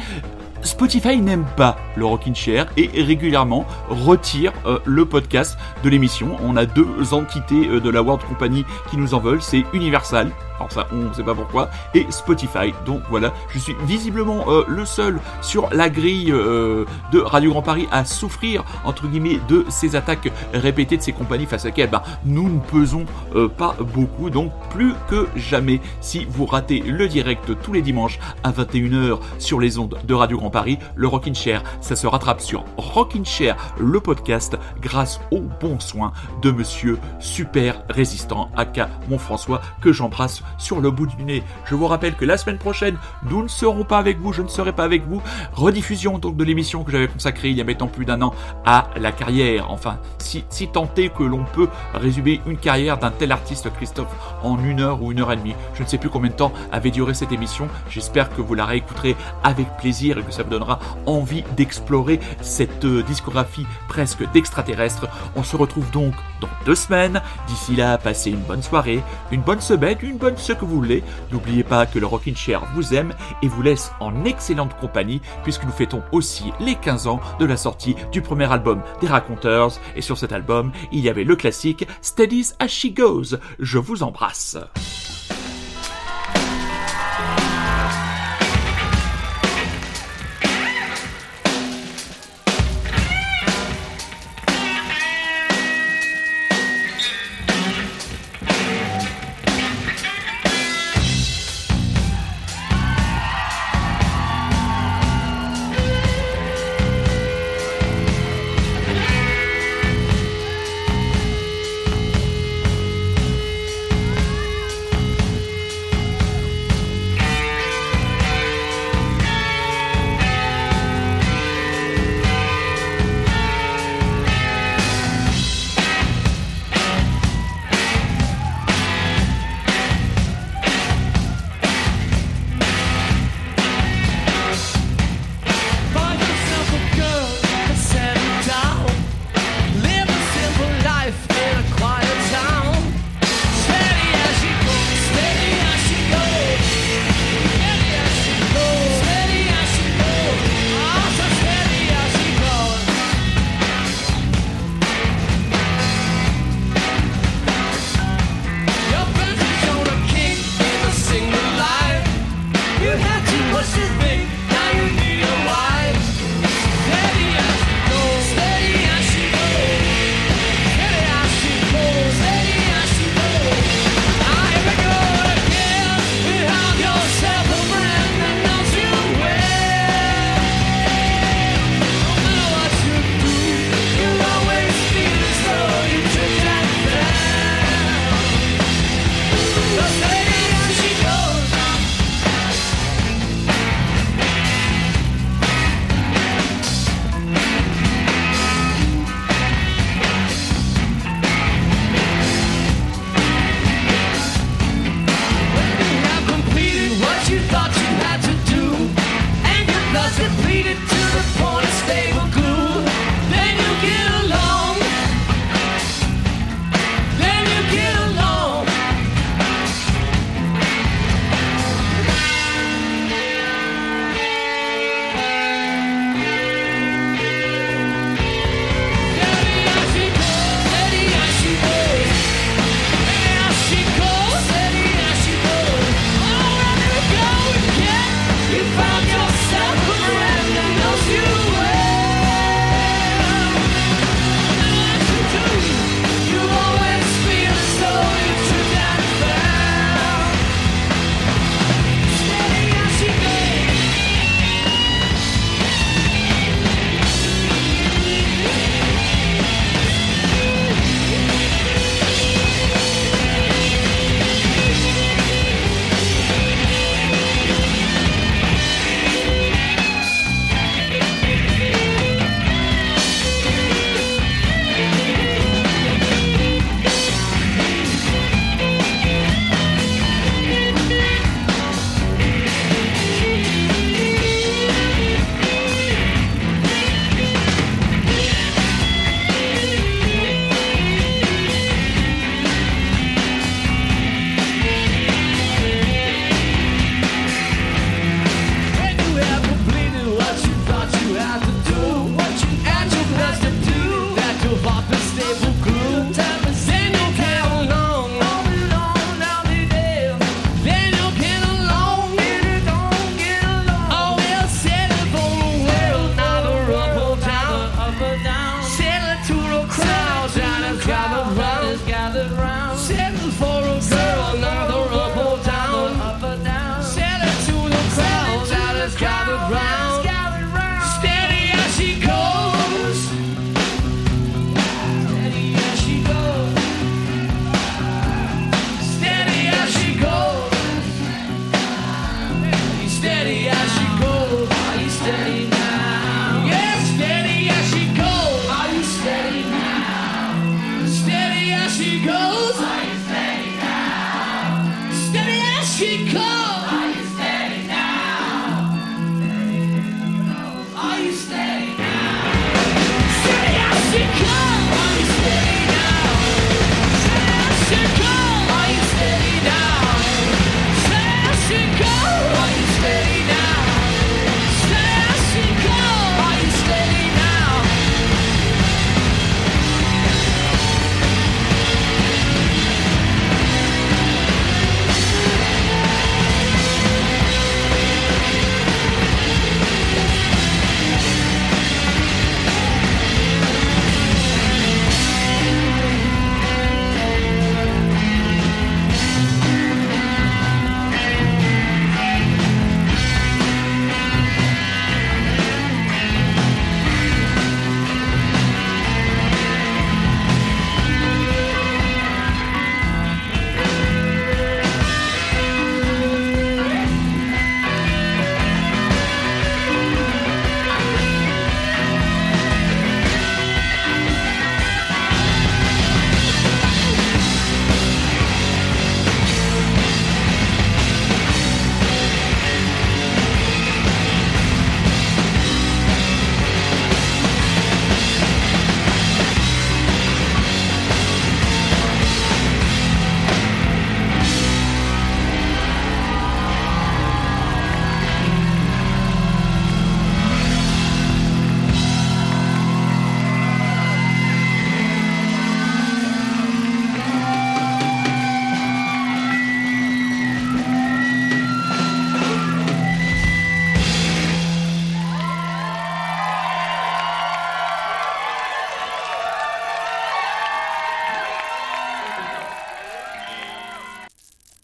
Spotify 0.63 1.21
n'aime 1.21 1.47
pas 1.57 1.77
le 1.97 2.05
Rockin' 2.05 2.35
Chair 2.35 2.67
et 2.77 2.91
régulièrement 3.03 3.67
retire 3.89 4.53
euh, 4.67 4.79
le 4.85 5.05
podcast 5.05 5.59
de 5.83 5.89
l'émission. 5.89 6.37
On 6.43 6.57
a 6.57 6.67
deux 6.67 7.13
entités 7.13 7.69
euh, 7.69 7.81
de 7.81 7.91
la 7.91 8.03
World 8.03 8.25
Company 8.27 8.65
qui 8.91 8.97
nous 8.97 9.15
en 9.15 9.21
veulent, 9.21 9.43
c'est 9.43 9.65
Universal, 9.73 10.31
alors 10.59 10.73
ça 10.73 10.87
on 10.93 11.09
ne 11.09 11.13
sait 11.13 11.23
pas 11.23 11.35
pourquoi, 11.35 11.71
et 11.95 12.07
Spotify. 12.11 12.73
Donc 12.87 13.03
voilà, 13.11 13.33
je 13.51 13.59
suis 13.59 13.75
visiblement 13.85 14.45
euh, 14.49 14.65
le 14.69 14.85
seul 14.85 15.21
sur 15.43 15.69
la 15.73 15.89
grille 15.89 16.33
euh, 16.33 16.85
de 17.13 17.21
Radio 17.21 17.51
Grand 17.51 17.63
Paris 17.63 17.89
à 17.91 18.05
souffrir 18.05 18.65
entre 18.85 19.07
guillemets 19.07 19.41
de 19.49 19.65
ces 19.69 19.97
attaques 19.97 20.31
répétées 20.53 20.97
de 20.97 21.03
ces 21.03 21.13
compagnies 21.13 21.47
face 21.47 21.67
à 21.67 21.71
ben, 21.71 22.03
nous 22.25 22.49
ne 22.49 22.59
pesons 22.59 23.05
euh, 23.35 23.49
pas 23.49 23.77
beaucoup. 23.95 24.31
Donc 24.31 24.53
plus 24.71 24.95
que 25.09 25.29
jamais, 25.37 25.81
si 26.01 26.27
vous 26.29 26.47
ratez 26.47 26.81
le 26.81 27.09
direct 27.09 27.53
tous 27.63 27.73
les 27.73 27.83
dimanches 27.83 28.19
à 28.43 28.51
21h 28.51 29.21
sur 29.39 29.61
les 29.61 29.79
ondes 29.79 29.99
de 30.05 30.15
Radio 30.15 30.39
Grand 30.39 30.51
Paris, 30.51 30.79
le 30.97 31.07
Rockin' 31.07 31.35
Chair, 31.35 31.63
ça 31.81 31.97
se 31.97 32.07
rattrape 32.07 32.41
sur 32.41 32.65
Rockin' 32.77 33.25
Chair, 33.25 33.57
le 33.79 34.01
podcast, 34.01 34.57
grâce 34.81 35.21
aux 35.31 35.45
bons 35.61 35.81
soins 35.81 36.13
de 36.43 36.51
Monsieur 36.51 36.99
Super 37.21 37.83
Résistant, 37.89 38.51
aka 38.57 38.89
mon 39.09 39.19
François, 39.19 39.61
que 39.81 39.93
j'embrasse 39.93 40.43
sur 40.57 40.80
le 40.80 40.90
bout 40.90 41.07
du 41.07 41.22
nez. 41.24 41.42
Je 41.64 41.74
vous 41.74 41.86
rappelle 41.86 42.14
que 42.14 42.24
la 42.24 42.36
semaine 42.36 42.59
prochaine, 42.59 42.96
nous 43.28 43.42
ne 43.42 43.49
serons 43.49 43.84
pas 43.84 43.99
avec 43.99 44.18
vous, 44.18 44.32
je 44.32 44.42
ne 44.42 44.49
serai 44.49 44.72
pas 44.72 44.84
avec 44.84 45.07
vous. 45.07 45.22
Rediffusion 45.53 46.18
donc 46.18 46.36
de 46.36 46.44
l'émission 46.44 46.84
que 46.84 46.92
j'avais 46.92 47.09
consacrée 47.09 47.51
il 47.51 47.57
y 47.57 47.61
a 47.61 47.64
maintenant 47.64 47.88
plus 47.88 48.05
d'un 48.05 48.22
an 48.22 48.34
à 48.64 48.88
la 48.96 49.12
carrière. 49.12 49.70
Enfin, 49.70 49.99
si, 50.18 50.44
si 50.49 50.68
tant 50.68 50.88
est 50.96 51.09
que 51.09 51.22
l'on 51.22 51.44
peut 51.44 51.68
résumer 51.94 52.40
une 52.46 52.57
carrière 52.57 52.99
d'un 52.99 53.11
tel 53.11 53.32
artiste, 53.32 53.70
Christophe, 53.76 54.14
en 54.42 54.62
une 54.62 54.80
heure 54.80 55.03
ou 55.03 55.12
une 55.12 55.20
heure 55.20 55.32
et 55.32 55.36
demie. 55.36 55.55
Je 55.74 55.82
ne 55.82 55.88
sais 55.88 55.99
plus 55.99 56.11
combien 56.11 56.30
de 56.30 56.36
temps 56.36 56.53
avait 56.72 56.90
duré 56.90 57.14
cette 57.14 57.32
émission. 57.32 57.68
J'espère 57.90 58.30
que 58.30 58.40
vous 58.40 58.55
la 58.55 58.64
réécouterez 58.64 59.16
avec 59.42 59.66
plaisir 59.78 60.18
et 60.18 60.22
que 60.22 60.32
ça 60.32 60.42
vous 60.42 60.51
donnera 60.51 60.78
envie 61.07 61.44
d'explorer 61.57 62.20
cette 62.40 62.84
euh, 62.84 63.03
discographie 63.03 63.66
presque 63.88 64.30
d'extraterrestre. 64.32 65.09
On 65.36 65.42
se 65.42 65.57
retrouve 65.57 65.90
donc 65.90 66.14
dans 66.40 66.49
deux 66.64 66.74
semaines. 66.74 67.20
D'ici 67.46 67.76
là, 67.76 67.99
passez 67.99 68.30
une 68.30 68.40
bonne 68.40 68.62
soirée, 68.62 69.03
une 69.30 69.42
bonne 69.42 69.61
semaine, 69.61 69.99
une 70.03 70.16
bonne 70.16 70.36
ce 70.39 70.53
que 70.53 70.64
vous 70.64 70.76
voulez. 70.76 71.03
N'oubliez 71.32 71.64
pas 71.64 71.86
que 71.86 71.99
le 71.99 72.07
Rockin' 72.07 72.36
Chair 72.36 72.62
vous 72.74 72.95
aime 72.95 73.14
et 73.43 73.49
vous 73.49 73.62
laisse 73.62 73.93
en 74.01 74.24
excellente 74.24 74.76
compagnie 74.78 75.20
puisque 75.43 75.64
nous 75.64 75.72
fêtons 75.72 76.03
aussi 76.12 76.53
les 76.61 76.74
15 76.74 77.07
ans 77.07 77.20
de 77.39 77.47
la 77.47 77.57
sortie 77.57 77.97
du 78.12 78.22
premier 78.22 78.51
album 78.51 78.82
des 79.01 79.07
Raconteurs. 79.07 79.72
Et 79.97 80.03
sur 80.03 80.18
cet 80.18 80.32
album, 80.32 80.72
il 80.93 81.01
y 81.01 81.09
avait 81.09 81.24
le 81.24 81.36
classique 81.36 81.86
Steadies 82.03 82.53
as 82.59 82.68
She 82.68 82.95
Goes. 82.95 83.39
Je 83.59 83.78
vous 83.78 84.03
embrasse. 84.03 84.57